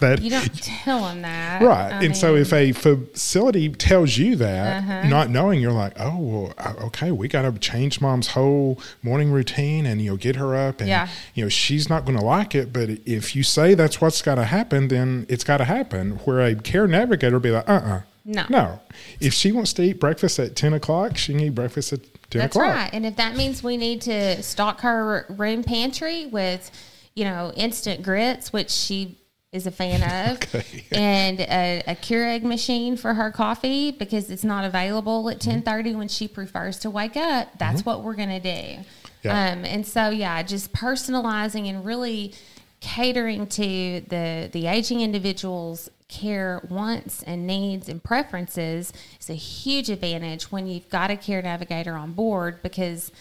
that, 0.00 0.20
you 0.22 0.30
don't 0.30 0.54
tell 0.62 1.04
them 1.04 1.22
that. 1.22 1.62
Right. 1.62 1.92
I 1.92 2.04
and 2.04 2.16
so 2.16 2.34
if 2.36 2.52
a 2.52 2.72
facility 2.72 3.68
tells 3.70 4.18
you 4.18 4.36
that, 4.36 4.78
Uh-huh. 4.78 5.08
not 5.08 5.30
knowing, 5.30 5.60
you're 5.60 5.72
like, 5.72 5.92
oh, 5.98 6.18
well, 6.18 6.54
uh, 6.58 6.74
okay, 6.86 7.10
we 7.10 7.28
got 7.28 7.42
to 7.42 7.52
change 7.58 8.00
mom's 8.00 8.28
whole 8.28 8.80
morning 9.02 9.30
routine 9.30 9.86
and, 9.86 10.00
you 10.02 10.10
know, 10.10 10.16
get 10.16 10.36
her 10.36 10.56
up. 10.56 10.80
And, 10.80 10.88
Yeah. 10.88 11.08
you 11.34 11.44
know, 11.44 11.48
she's 11.48 11.88
not 11.88 12.04
going 12.04 12.18
to 12.18 12.24
like 12.24 12.54
it. 12.54 12.72
But 12.72 12.90
if 13.06 13.34
you 13.36 13.42
say 13.42 13.74
that's 13.74 14.00
what's 14.00 14.20
got 14.22 14.34
to 14.36 14.44
happen, 14.44 14.88
then 14.88 15.26
it's 15.28 15.44
got 15.44 15.58
to 15.58 15.64
happen. 15.64 16.12
Where 16.24 16.40
a 16.40 16.54
care 16.54 16.86
navigator 16.86 17.36
will 17.36 17.40
be 17.40 17.50
like, 17.50 17.68
uh 17.68 17.72
uh 17.72 18.00
No. 18.24 18.44
No. 18.48 18.80
If 19.20 19.32
she 19.34 19.50
wants 19.52 19.72
to 19.74 19.82
eat 19.82 19.98
breakfast 20.00 20.38
at 20.38 20.54
10 20.56 20.74
o'clock, 20.74 21.16
she 21.16 21.32
can 21.32 21.40
eat 21.40 21.54
breakfast 21.54 21.92
at 21.92 22.00
10 22.30 22.40
That's 22.40 22.54
o'clock. 22.56 22.74
right. 22.74 22.90
And 22.92 23.04
if 23.06 23.16
that 23.16 23.34
means 23.36 23.62
we 23.62 23.76
need 23.76 24.02
to 24.02 24.42
stock 24.42 24.80
her 24.82 25.24
room 25.30 25.64
pantry 25.64 26.26
with, 26.26 26.70
you 27.14 27.24
know, 27.24 27.52
instant 27.56 28.02
grits, 28.02 28.52
which 28.52 28.70
she 28.70 29.16
is 29.52 29.66
a 29.66 29.70
fan 29.70 30.02
of, 30.30 30.36
Okay. 30.54 30.84
and 30.92 31.40
a, 31.40 31.82
a 31.86 31.94
Keurig 31.96 32.42
machine 32.42 32.96
for 32.96 33.14
her 33.14 33.30
coffee 33.30 33.90
because 33.90 34.30
it's 34.30 34.44
not 34.44 34.64
available 34.64 35.28
at 35.28 35.38
Mm-hmm. 35.38 35.50
ten 35.50 35.62
thirty 35.62 35.94
when 35.94 36.08
she 36.08 36.28
prefers 36.28 36.78
to 36.80 36.90
wake 36.90 37.16
up. 37.16 37.58
That's 37.58 37.84
what 37.84 38.02
we're 38.02 38.14
gonna 38.14 38.40
do. 38.40 38.76
Yeah. 39.22 39.52
Um, 39.52 39.64
and 39.64 39.86
so 39.86 40.10
yeah, 40.10 40.42
just 40.42 40.72
personalizing 40.72 41.68
and 41.68 41.84
really 41.84 42.32
catering 42.80 43.46
to 43.46 44.00
the 44.08 44.48
the 44.52 44.66
aging 44.66 45.00
individual's 45.00 45.90
care 46.08 46.60
wants 46.68 47.22
and 47.24 47.46
needs 47.46 47.88
and 47.88 48.02
preferences 48.02 48.92
is 49.20 49.30
a 49.30 49.34
huge 49.34 49.90
advantage 49.90 50.50
when 50.50 50.66
you've 50.66 50.88
got 50.88 51.10
a 51.10 51.16
care 51.16 51.40
navigator 51.42 51.94
on 51.94 52.12
board 52.12 52.60
because 52.62 53.12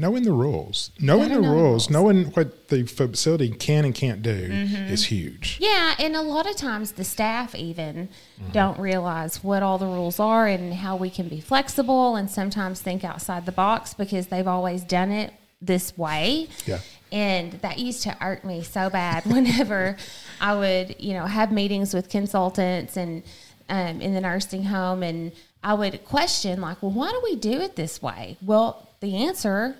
knowing 0.00 0.22
the 0.24 0.32
rules, 0.32 0.90
knowing 1.00 1.30
the 1.30 1.40
rules. 1.40 1.88
knowing 1.90 2.26
what 2.32 2.68
the 2.68 2.84
facility 2.84 3.50
can 3.50 3.84
and 3.84 3.94
can't 3.94 4.22
do 4.22 4.48
Mm-hmm. 4.50 4.92
is 4.92 5.06
huge. 5.06 5.58
Yeah, 5.60 5.94
and 5.98 6.14
a 6.16 6.20
lot 6.22 6.48
of 6.48 6.56
times 6.56 6.92
the 6.92 7.04
staff 7.04 7.54
even 7.54 8.08
Mm-hmm. 8.40 8.52
don't 8.52 8.78
realize 8.78 9.44
what 9.44 9.62
all 9.62 9.78
the 9.78 9.86
rules 9.86 10.18
are 10.18 10.46
and 10.48 10.74
how 10.74 10.96
we 10.96 11.08
can 11.08 11.28
be 11.28 11.40
flexible 11.40 12.16
and 12.16 12.28
sometimes 12.30 12.80
think 12.80 13.04
outside 13.04 13.46
the 13.46 13.52
box 13.52 13.94
because 13.94 14.26
they've 14.26 14.48
always 14.48 14.82
done 14.82 15.12
it 15.12 15.32
this 15.62 15.96
way. 15.96 16.48
Yeah. 16.66 16.80
And 17.12 17.52
that 17.62 17.78
used 17.78 18.02
to 18.02 18.16
irk 18.20 18.44
me 18.44 18.62
so 18.64 18.90
bad 18.90 19.24
whenever 19.34 19.96
I 20.40 20.56
would, 20.56 20.96
you 20.98 21.14
know, 21.14 21.26
have 21.26 21.52
meetings 21.52 21.94
with 21.94 22.08
consultants 22.10 22.96
and 22.96 23.22
um, 23.68 24.00
in 24.02 24.12
the 24.14 24.20
nursing 24.20 24.64
home, 24.64 25.02
and 25.02 25.32
I 25.62 25.72
would 25.74 26.04
question, 26.04 26.60
like, 26.60 26.82
well, 26.82 26.90
why 26.92 27.10
do 27.10 27.20
we 27.24 27.36
do 27.36 27.60
it 27.60 27.76
this 27.76 28.02
way? 28.02 28.36
Well, 28.42 28.90
the 29.00 29.16
answer 29.16 29.76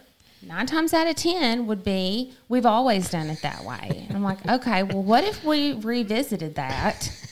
nine 0.47 0.67
times 0.67 0.93
out 0.93 1.07
of 1.07 1.17
ten 1.17 1.67
would 1.67 1.85
be 1.85 2.33
we've 2.49 2.67
always 2.67 3.11
done 3.11 3.31
it 3.31 3.43
that 3.43 3.65
way. 3.65 4.07
And 4.09 4.17
I'm 4.17 4.23
like, 4.23 4.47
okay, 4.49 4.83
well, 4.83 5.03
what 5.03 5.25
if 5.25 5.45
we 5.45 5.73
revisited 5.73 6.55
that? 6.57 7.11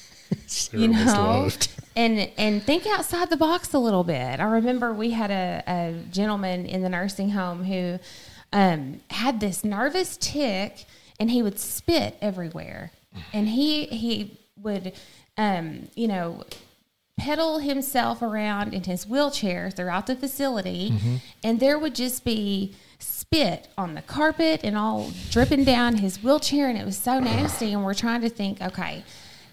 You 0.72 0.88
know 0.88 1.48
and 1.96 2.31
and 2.38 2.62
think 2.62 2.87
outside 2.87 3.31
the 3.31 3.37
box 3.37 3.75
a 3.75 3.79
little 3.79 4.05
bit 4.05 4.40
i 4.40 4.44
remember 4.44 4.92
we 4.92 5.11
had 5.11 5.31
a, 5.31 5.62
a 5.66 5.94
gentleman 6.11 6.66
in 6.66 6.83
the 6.83 6.88
nursing 6.88 7.31
home 7.31 7.64
who 7.64 7.98
um, 8.55 9.01
had 9.11 9.40
this 9.40 9.64
nervous 9.64 10.16
tic 10.18 10.85
and 11.18 11.31
he 11.31 11.42
would 11.42 11.59
spit 11.59 12.16
everywhere 12.20 12.92
and 13.33 13.48
he 13.48 13.87
he 13.87 14.38
would 14.57 14.92
um, 15.37 15.88
you 15.94 16.09
know 16.09 16.44
pedal 17.18 17.59
himself 17.59 18.22
around 18.22 18.72
in 18.72 18.85
his 18.85 19.07
wheelchair 19.07 19.70
throughout 19.70 20.07
the 20.07 20.16
facility 20.16 20.90
mm-hmm. 20.90 21.16
and 21.44 21.61
there 21.61 21.79
would 21.79 21.94
just 21.94 22.25
be 22.25 22.75
spit 22.98 23.68
on 23.77 23.94
the 23.94 24.03
carpet 24.03 24.61
and 24.64 24.77
all 24.77 25.12
dripping 25.31 25.62
down 25.62 25.96
his 25.96 26.22
wheelchair 26.22 26.68
and 26.68 26.79
it 26.79 26.85
was 26.85 26.96
so 26.96 27.20
nasty 27.20 27.72
and 27.72 27.85
we're 27.85 27.94
trying 27.94 28.20
to 28.20 28.29
think 28.29 28.61
okay 28.61 29.05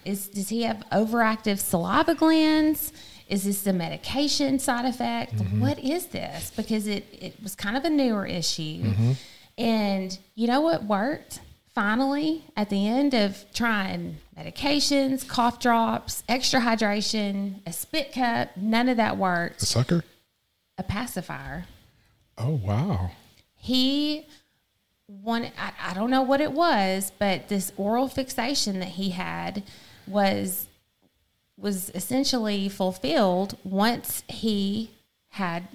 is 0.04 0.28
does 0.28 0.48
he 0.48 0.62
have 0.62 0.82
overactive 0.92 1.58
saliva 1.58 2.14
glands? 2.14 2.92
Is 3.28 3.44
this 3.44 3.62
the 3.62 3.72
medication 3.72 4.58
side 4.58 4.84
effect? 4.84 5.36
Mm-hmm. 5.36 5.60
What 5.60 5.78
is 5.78 6.06
this? 6.06 6.50
Because 6.56 6.86
it, 6.86 7.06
it 7.12 7.42
was 7.42 7.54
kind 7.54 7.76
of 7.76 7.84
a 7.84 7.90
newer 7.90 8.26
issue. 8.26 8.82
Mm-hmm. 8.82 9.12
And 9.58 10.18
you 10.34 10.46
know 10.46 10.60
what 10.60 10.84
worked 10.84 11.40
finally 11.80 12.44
at 12.58 12.68
the 12.68 12.86
end 12.86 13.14
of 13.14 13.42
trying 13.54 14.18
medications 14.38 15.26
cough 15.26 15.58
drops 15.58 16.22
extra 16.28 16.60
hydration 16.60 17.54
a 17.66 17.72
spit 17.72 18.12
cup 18.12 18.54
none 18.54 18.86
of 18.86 18.98
that 18.98 19.16
worked 19.16 19.62
A 19.62 19.66
sucker? 19.66 20.04
a 20.76 20.82
pacifier. 20.82 21.64
Oh, 22.36 22.60
wow. 22.62 23.12
he 23.56 24.26
one 25.06 25.46
I, 25.58 25.72
I 25.90 25.94
don't 25.94 26.10
know 26.10 26.20
what 26.20 26.42
it 26.42 26.52
was 26.52 27.12
but 27.18 27.48
this 27.48 27.72
oral 27.78 28.08
fixation 28.08 28.78
that 28.80 28.88
he 28.90 29.10
had 29.10 29.62
was 30.06 30.66
was 31.56 31.90
essentially 31.94 32.68
fulfilled 32.68 33.56
once 33.64 34.22
he 34.28 34.90
had 35.30 35.66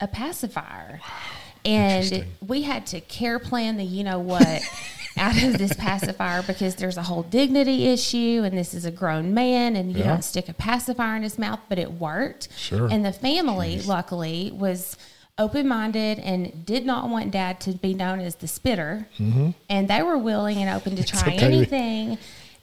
a 0.00 0.08
pacifier. 0.08 1.00
And 1.64 2.26
we 2.44 2.62
had 2.62 2.86
to 2.86 3.00
care 3.00 3.38
plan 3.38 3.76
the 3.76 3.84
you 3.84 4.02
know 4.02 4.18
what 4.18 4.62
out 5.20 5.40
of 5.42 5.58
this 5.58 5.72
pacifier 5.74 6.42
because 6.42 6.74
there's 6.76 6.96
a 6.96 7.02
whole 7.02 7.22
dignity 7.22 7.86
issue 7.88 8.42
and 8.44 8.56
this 8.58 8.72
is 8.74 8.84
a 8.84 8.90
grown 8.90 9.32
man 9.34 9.76
and 9.76 9.92
you 9.92 9.98
Yeah. 9.98 10.08
don't 10.08 10.24
stick 10.24 10.48
a 10.48 10.54
pacifier 10.54 11.14
in 11.16 11.22
his 11.22 11.38
mouth 11.38 11.60
but 11.68 11.78
it 11.78 11.92
worked 11.92 12.48
Sure. 12.56 12.88
and 12.90 13.04
the 13.04 13.12
family 13.12 13.80
luckily 13.82 14.50
was 14.52 14.96
open-minded 15.38 16.18
and 16.18 16.64
did 16.66 16.84
not 16.84 17.08
want 17.08 17.30
dad 17.30 17.60
to 17.60 17.72
be 17.72 17.94
known 17.94 18.20
as 18.20 18.34
the 18.36 18.48
spitter 18.48 19.06
and 19.68 19.88
they 19.88 20.02
were 20.02 20.18
willing 20.18 20.58
and 20.58 20.68
open 20.70 20.96
to 20.96 21.04
try 21.04 21.20
Mm-hmm. 21.20 21.36
okay. 21.36 21.46
anything 21.46 22.18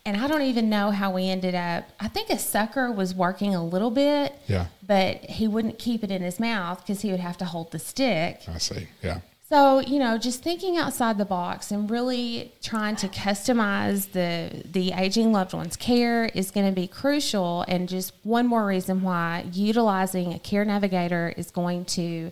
and 0.05 0.17
i 0.17 0.27
don't 0.27 0.43
even 0.43 0.69
know 0.69 0.91
how 0.91 1.11
we 1.11 1.27
ended 1.29 1.55
up 1.55 1.85
i 1.99 2.07
think 2.07 2.29
a 2.29 2.37
sucker 2.39 2.91
was 2.91 3.13
working 3.15 3.53
a 3.55 3.63
little 3.63 3.91
bit 3.91 4.33
Yeah. 4.47 4.67
but 4.85 5.17
he 5.25 5.47
wouldn't 5.47 5.79
keep 5.79 6.03
it 6.03 6.11
in 6.11 6.21
his 6.21 6.39
mouth 6.39 6.79
because 6.81 7.01
he 7.01 7.11
would 7.11 7.19
have 7.19 7.37
to 7.37 7.45
hold 7.45 7.71
the 7.71 7.79
stick 7.79 8.41
I 8.47 8.57
see. 8.57 8.87
Yeah. 9.03 9.19
So, 9.49 9.79
you 9.79 9.97
know, 9.97 10.17
just 10.17 10.43
thinking 10.43 10.75
outside 10.75 11.17
the 11.17 11.23
box 11.23 11.71
and 11.71 11.89
really 11.89 12.51
trying 12.61 12.97
to 12.97 13.07
customize 13.07 14.11
the 14.11 14.63
the 14.69 14.91
aging 14.91 15.31
loved 15.31 15.53
one's 15.53 15.77
care 15.77 16.25
is 16.25 16.51
going 16.51 16.65
to 16.65 16.73
be 16.73 16.85
crucial 16.85 17.63
and 17.69 17.87
just 17.87 18.13
one 18.23 18.45
more 18.45 18.65
reason 18.65 19.01
why 19.01 19.45
utilizing 19.53 20.33
a 20.33 20.39
care 20.39 20.65
navigator 20.65 21.33
is 21.37 21.49
going 21.49 21.85
to 21.85 22.31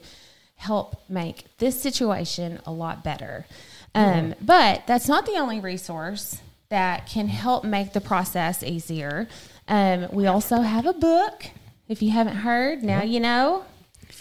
help 0.58 1.10
make 1.10 1.46
this 1.58 1.82
situation 1.82 2.60
a 2.66 2.72
lot 2.72 3.02
better. 3.02 3.46
Um, 3.94 4.36
but 4.42 4.86
that's 4.86 5.08
not 5.08 5.26
the 5.26 5.38
only 5.38 5.62
resource 5.62 6.42
that 6.68 7.08
can 7.08 7.30
help 7.30 7.64
make 7.64 7.94
the 7.94 8.02
process 8.02 8.62
easier. 8.62 9.30
Um, 9.70 10.08
we 10.12 10.28
also 10.28 10.58
have 10.58 10.86
a 10.86 10.92
book. 10.92 11.46
If 11.88 12.02
you 12.02 12.12
haven't 12.12 12.38
heard, 12.38 12.84
now 12.84 13.04
you 13.04 13.22
know. 13.22 13.64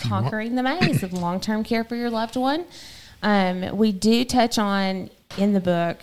Conquering 0.00 0.54
the 0.54 0.62
Maze 0.62 1.02
of 1.02 1.12
Long 1.12 1.40
Term 1.40 1.64
Care 1.64 1.84
for 1.84 1.96
Your 1.96 2.10
Loved 2.10 2.36
One. 2.36 2.64
Um, 3.22 3.76
we 3.76 3.92
do 3.92 4.24
touch 4.24 4.58
on 4.58 5.10
in 5.38 5.52
the 5.52 5.60
book 5.60 5.98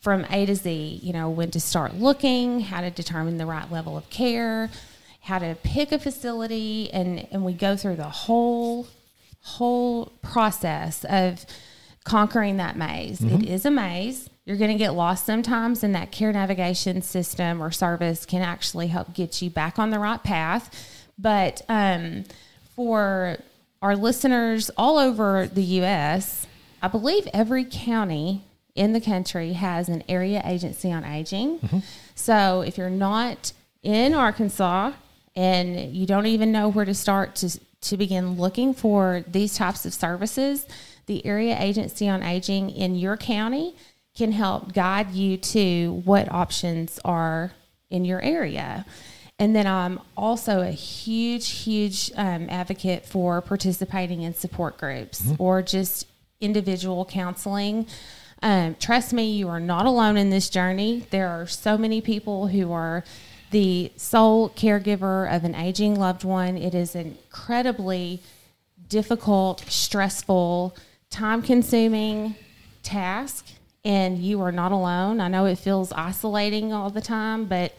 from 0.00 0.26
A 0.30 0.44
to 0.46 0.54
Z, 0.54 1.00
you 1.02 1.12
know, 1.12 1.30
when 1.30 1.50
to 1.52 1.60
start 1.60 1.94
looking, 1.94 2.60
how 2.60 2.80
to 2.80 2.90
determine 2.90 3.38
the 3.38 3.46
right 3.46 3.70
level 3.70 3.96
of 3.96 4.08
care, 4.10 4.70
how 5.20 5.38
to 5.38 5.56
pick 5.62 5.92
a 5.92 5.98
facility, 5.98 6.92
and, 6.92 7.26
and 7.30 7.44
we 7.44 7.54
go 7.54 7.76
through 7.76 7.96
the 7.96 8.04
whole 8.04 8.86
whole 9.42 10.06
process 10.22 11.04
of 11.04 11.44
conquering 12.04 12.56
that 12.56 12.76
maze. 12.76 13.22
It 13.22 13.46
is 13.46 13.64
a 13.64 13.70
maze. 13.70 14.30
You're 14.46 14.56
going 14.56 14.72
to 14.72 14.78
get 14.78 14.94
lost 14.94 15.24
sometimes, 15.24 15.82
and 15.82 15.94
that 15.94 16.12
care 16.12 16.32
navigation 16.32 17.02
system 17.02 17.62
or 17.62 17.70
service 17.70 18.26
can 18.26 18.42
actually 18.42 18.88
help 18.88 19.14
get 19.14 19.40
you 19.40 19.50
back 19.50 19.78
on 19.78 19.90
the 19.90 19.98
right 19.98 20.22
path. 20.22 20.70
But 21.18 21.62
um, 21.68 22.24
for 22.74 23.38
our 23.82 23.96
listeners 23.96 24.70
all 24.76 24.98
over 24.98 25.46
the 25.46 25.62
U.S., 25.62 26.46
I 26.82 26.88
believe 26.88 27.28
every 27.32 27.64
county 27.64 28.42
in 28.74 28.92
the 28.92 29.00
country 29.00 29.52
has 29.52 29.88
an 29.88 30.02
area 30.08 30.42
agency 30.44 30.92
on 30.92 31.04
aging. 31.04 31.58
Mm-hmm. 31.60 31.78
So 32.14 32.62
if 32.62 32.76
you're 32.76 32.90
not 32.90 33.52
in 33.82 34.14
Arkansas 34.14 34.92
and 35.36 35.94
you 35.94 36.06
don't 36.06 36.26
even 36.26 36.52
know 36.52 36.68
where 36.68 36.84
to 36.84 36.94
start 36.94 37.36
to, 37.36 37.58
to 37.82 37.96
begin 37.96 38.36
looking 38.36 38.74
for 38.74 39.24
these 39.28 39.56
types 39.56 39.86
of 39.86 39.94
services, 39.94 40.66
the 41.06 41.24
area 41.26 41.56
agency 41.60 42.08
on 42.08 42.22
aging 42.22 42.70
in 42.70 42.94
your 42.94 43.16
county 43.16 43.76
can 44.16 44.32
help 44.32 44.72
guide 44.72 45.12
you 45.12 45.36
to 45.36 46.02
what 46.04 46.30
options 46.30 47.00
are 47.04 47.52
in 47.90 48.04
your 48.04 48.22
area. 48.22 48.86
And 49.38 49.54
then 49.54 49.66
I'm 49.66 50.00
also 50.16 50.60
a 50.60 50.70
huge, 50.70 51.50
huge 51.50 52.12
um, 52.14 52.48
advocate 52.48 53.04
for 53.04 53.40
participating 53.40 54.22
in 54.22 54.34
support 54.34 54.78
groups 54.78 55.32
or 55.38 55.60
just 55.60 56.06
individual 56.40 57.04
counseling. 57.04 57.86
Um, 58.42 58.76
trust 58.78 59.12
me, 59.12 59.32
you 59.32 59.48
are 59.48 59.60
not 59.60 59.86
alone 59.86 60.16
in 60.16 60.30
this 60.30 60.48
journey. 60.48 61.06
There 61.10 61.28
are 61.28 61.46
so 61.46 61.76
many 61.76 62.00
people 62.00 62.48
who 62.48 62.72
are 62.72 63.02
the 63.50 63.90
sole 63.96 64.50
caregiver 64.50 65.34
of 65.34 65.44
an 65.44 65.54
aging 65.54 65.98
loved 65.98 66.24
one. 66.24 66.56
It 66.56 66.74
is 66.74 66.94
an 66.94 67.06
incredibly 67.06 68.22
difficult, 68.88 69.60
stressful, 69.68 70.76
time 71.10 71.42
consuming 71.42 72.36
task, 72.82 73.46
and 73.84 74.18
you 74.18 74.40
are 74.42 74.52
not 74.52 74.72
alone. 74.72 75.20
I 75.20 75.28
know 75.28 75.46
it 75.46 75.58
feels 75.58 75.90
isolating 75.92 76.72
all 76.72 76.90
the 76.90 77.00
time, 77.00 77.46
but 77.46 77.72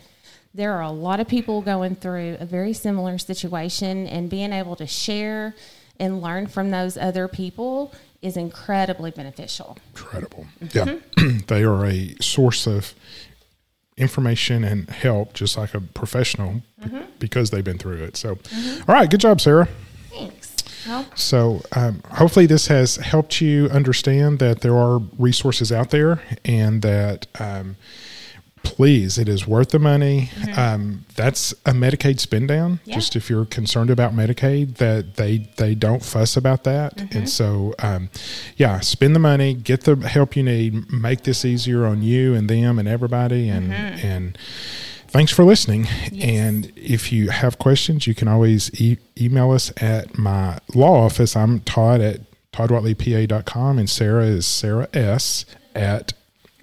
there 0.56 0.74
are 0.74 0.82
a 0.84 0.92
lot 0.92 1.20
of 1.20 1.28
people 1.28 1.62
going 1.62 1.96
through 1.96 2.38
a 2.40 2.46
very 2.46 2.72
similar 2.74 3.18
situation, 3.18 4.08
and 4.08 4.30
being 4.30 4.54
able 4.54 4.76
to 4.78 4.88
share 4.88 5.54
and 6.00 6.22
learn 6.22 6.48
from 6.48 6.72
those 6.72 6.98
other 6.98 7.28
people 7.28 7.94
is 8.22 8.38
incredibly 8.38 9.12
beneficial. 9.12 9.78
Incredible. 9.96 10.46
Mm-hmm. 10.64 11.20
Yeah. 11.20 11.40
they 11.48 11.64
are 11.64 11.86
a 11.86 12.16
source 12.22 12.66
of 12.68 12.94
information 13.98 14.64
and 14.64 14.90
help, 14.90 15.34
just 15.34 15.58
like 15.58 15.74
a 15.74 15.82
professional, 15.82 16.62
Mm-hmm. 16.84 17.02
because 17.20 17.50
they've 17.50 17.64
been 17.64 17.78
through 17.80 18.04
it. 18.04 18.16
So, 18.16 18.32
all 18.88 18.94
right. 18.96 19.10
Good 19.10 19.20
job, 19.22 19.42
Sarah. 19.42 19.68
Thanks. 20.12 20.54
Well, 20.88 21.06
So, 21.16 21.62
um, 21.76 22.04
hopefully, 22.12 22.46
this 22.46 22.68
has 22.68 22.98
helped 22.98 23.42
you 23.42 23.66
understand 23.70 24.38
that 24.40 24.62
there 24.62 24.76
are 24.78 25.00
resources 25.18 25.72
out 25.72 25.90
there 25.90 26.22
and 26.44 26.82
that 26.84 27.26
um, 27.40 27.76
please, 28.66 29.18
it 29.18 29.30
is 29.30 29.48
worth 29.48 29.70
the 29.70 29.80
money. 29.80 30.30
Um, 30.58 31.06
that's 31.16 31.54
a 31.66 31.72
Medicaid 31.72 32.20
spend 32.20 32.50
down. 32.50 32.80
Yeah. 32.84 32.96
Just 32.96 33.16
if 33.16 33.30
you're 33.30 33.46
concerned 33.46 33.90
about 33.90 34.14
Medicaid, 34.14 34.76
that 34.78 35.16
they 35.16 35.50
they 35.56 35.76
don't 35.76 36.04
fuss 36.04 36.36
about 36.36 36.66
that, 36.66 37.14
and 37.14 37.30
so 37.30 37.74
um, 37.80 38.10
yeah, 38.58 38.82
spend 38.82 39.16
the 39.16 39.20
money, 39.20 39.54
get 39.54 39.86
the 39.86 39.96
help 39.96 40.36
you 40.36 40.44
need, 40.44 40.92
make 40.92 41.24
this 41.24 41.46
easier 41.46 41.86
on 41.86 42.02
you 42.02 42.34
and 42.34 42.50
them 42.50 42.78
and 42.78 42.88
everybody, 42.88 43.48
and 43.48 43.72
and. 43.74 44.38
Thanks 45.08 45.32
for 45.32 45.46
listening. 45.46 45.88
And 46.20 46.74
if 46.76 47.10
you 47.14 47.30
have 47.30 47.58
questions, 47.58 48.06
you 48.06 48.14
can 48.14 48.28
always 48.28 48.70
e- 48.82 48.98
email 49.18 49.52
us 49.52 49.72
at 49.78 50.18
my 50.18 50.60
law 50.74 51.06
office. 51.06 51.38
I'm 51.38 51.62
Todd 51.62 52.02
at 52.02 52.20
toddwatleypa.com 52.52 53.80
and 53.80 53.90
Sarah 53.90 54.26
is 54.26 54.46
Sarah 54.46 54.90
S 54.94 55.46
at 55.74 56.12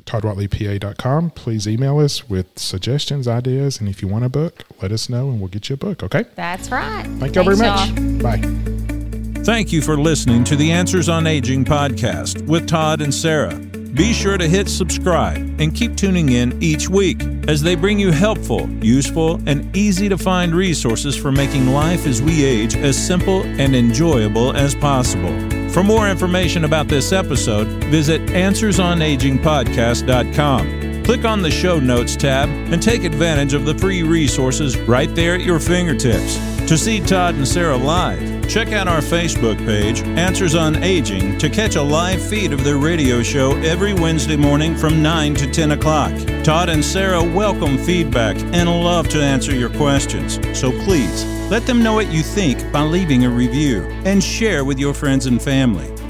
toddwatleypa.com. 0.04 1.30
Please 1.30 1.66
email 1.68 1.98
us 1.98 2.28
with 2.28 2.58
suggestions, 2.58 3.26
ideas, 3.28 3.80
and 3.80 3.88
if 3.88 4.02
you 4.02 4.08
want 4.08 4.24
a 4.24 4.28
book, 4.28 4.64
let 4.80 4.92
us 4.92 5.08
know 5.08 5.30
and 5.30 5.40
we'll 5.40 5.48
get 5.48 5.68
you 5.68 5.74
a 5.74 5.76
book. 5.76 6.02
Okay. 6.02 6.24
That's 6.34 6.70
right. 6.70 7.04
Thank 7.18 7.34
you 7.36 7.42
all 7.42 7.44
very 7.44 7.56
much. 7.56 7.90
y'all. 7.90 8.22
Bye. 8.22 9.42
Thank 9.44 9.72
you 9.72 9.82
for 9.82 9.96
listening 9.96 10.44
to 10.44 10.56
the 10.56 10.70
Answers 10.70 11.08
on 11.08 11.26
Aging 11.26 11.64
podcast 11.64 12.46
with 12.46 12.68
Todd 12.68 13.00
and 13.00 13.12
Sarah. 13.12 13.54
Be 13.92 14.12
sure 14.14 14.38
to 14.38 14.48
hit 14.48 14.68
subscribe 14.70 15.60
and 15.60 15.74
keep 15.74 15.96
tuning 15.96 16.30
in 16.30 16.62
each 16.62 16.88
week 16.88 17.20
as 17.46 17.60
they 17.60 17.74
bring 17.74 17.98
you 17.98 18.10
helpful, 18.10 18.66
useful, 18.82 19.38
and 19.46 19.76
easy 19.76 20.08
to 20.08 20.16
find 20.16 20.54
resources 20.54 21.14
for 21.14 21.30
making 21.30 21.66
life 21.66 22.06
as 22.06 22.22
we 22.22 22.44
age 22.44 22.74
as 22.76 22.96
simple 22.96 23.42
and 23.42 23.76
enjoyable 23.76 24.56
as 24.56 24.74
possible. 24.76 25.36
For 25.72 25.82
more 25.82 26.08
information 26.10 26.64
about 26.64 26.88
this 26.88 27.12
episode, 27.12 27.66
visit 27.84 28.20
AnswersOnAgingPodcast.com. 28.26 31.02
Click 31.02 31.24
on 31.24 31.40
the 31.40 31.50
Show 31.50 31.80
Notes 31.80 32.14
tab 32.14 32.50
and 32.50 32.82
take 32.82 33.04
advantage 33.04 33.54
of 33.54 33.64
the 33.64 33.74
free 33.74 34.02
resources 34.02 34.76
right 34.80 35.08
there 35.14 35.34
at 35.34 35.40
your 35.40 35.58
fingertips. 35.58 36.36
To 36.68 36.76
see 36.76 37.00
Todd 37.00 37.36
and 37.36 37.48
Sarah 37.48 37.78
live, 37.78 38.20
check 38.52 38.72
out 38.72 38.86
our 38.86 39.00
Facebook 39.00 39.56
page, 39.64 40.02
Answers 40.02 40.54
on 40.54 40.76
Aging, 40.84 41.38
to 41.38 41.48
catch 41.48 41.76
a 41.76 41.82
live 41.82 42.22
feed 42.22 42.52
of 42.52 42.62
their 42.62 42.76
radio 42.76 43.22
show 43.22 43.56
every 43.62 43.94
Wednesday 43.94 44.36
morning 44.36 44.76
from 44.76 45.02
9 45.02 45.34
to 45.36 45.50
10 45.50 45.70
o'clock. 45.70 46.12
Todd 46.44 46.68
and 46.68 46.84
Sarah 46.84 47.22
welcome 47.22 47.78
feedback 47.78 48.36
and 48.52 48.68
love 48.68 49.08
to 49.08 49.22
answer 49.22 49.54
your 49.54 49.70
questions. 49.70 50.38
So 50.52 50.70
please 50.84 51.24
let 51.50 51.64
them 51.64 51.82
know 51.82 51.94
what 51.94 52.12
you 52.12 52.22
think 52.22 52.70
by 52.70 52.82
leaving 52.82 53.24
a 53.24 53.30
review 53.30 53.84
and 54.04 54.22
share 54.22 54.66
with 54.66 54.78
your 54.78 54.92
friends 54.92 55.24
and 55.24 55.40
family. 55.40 56.01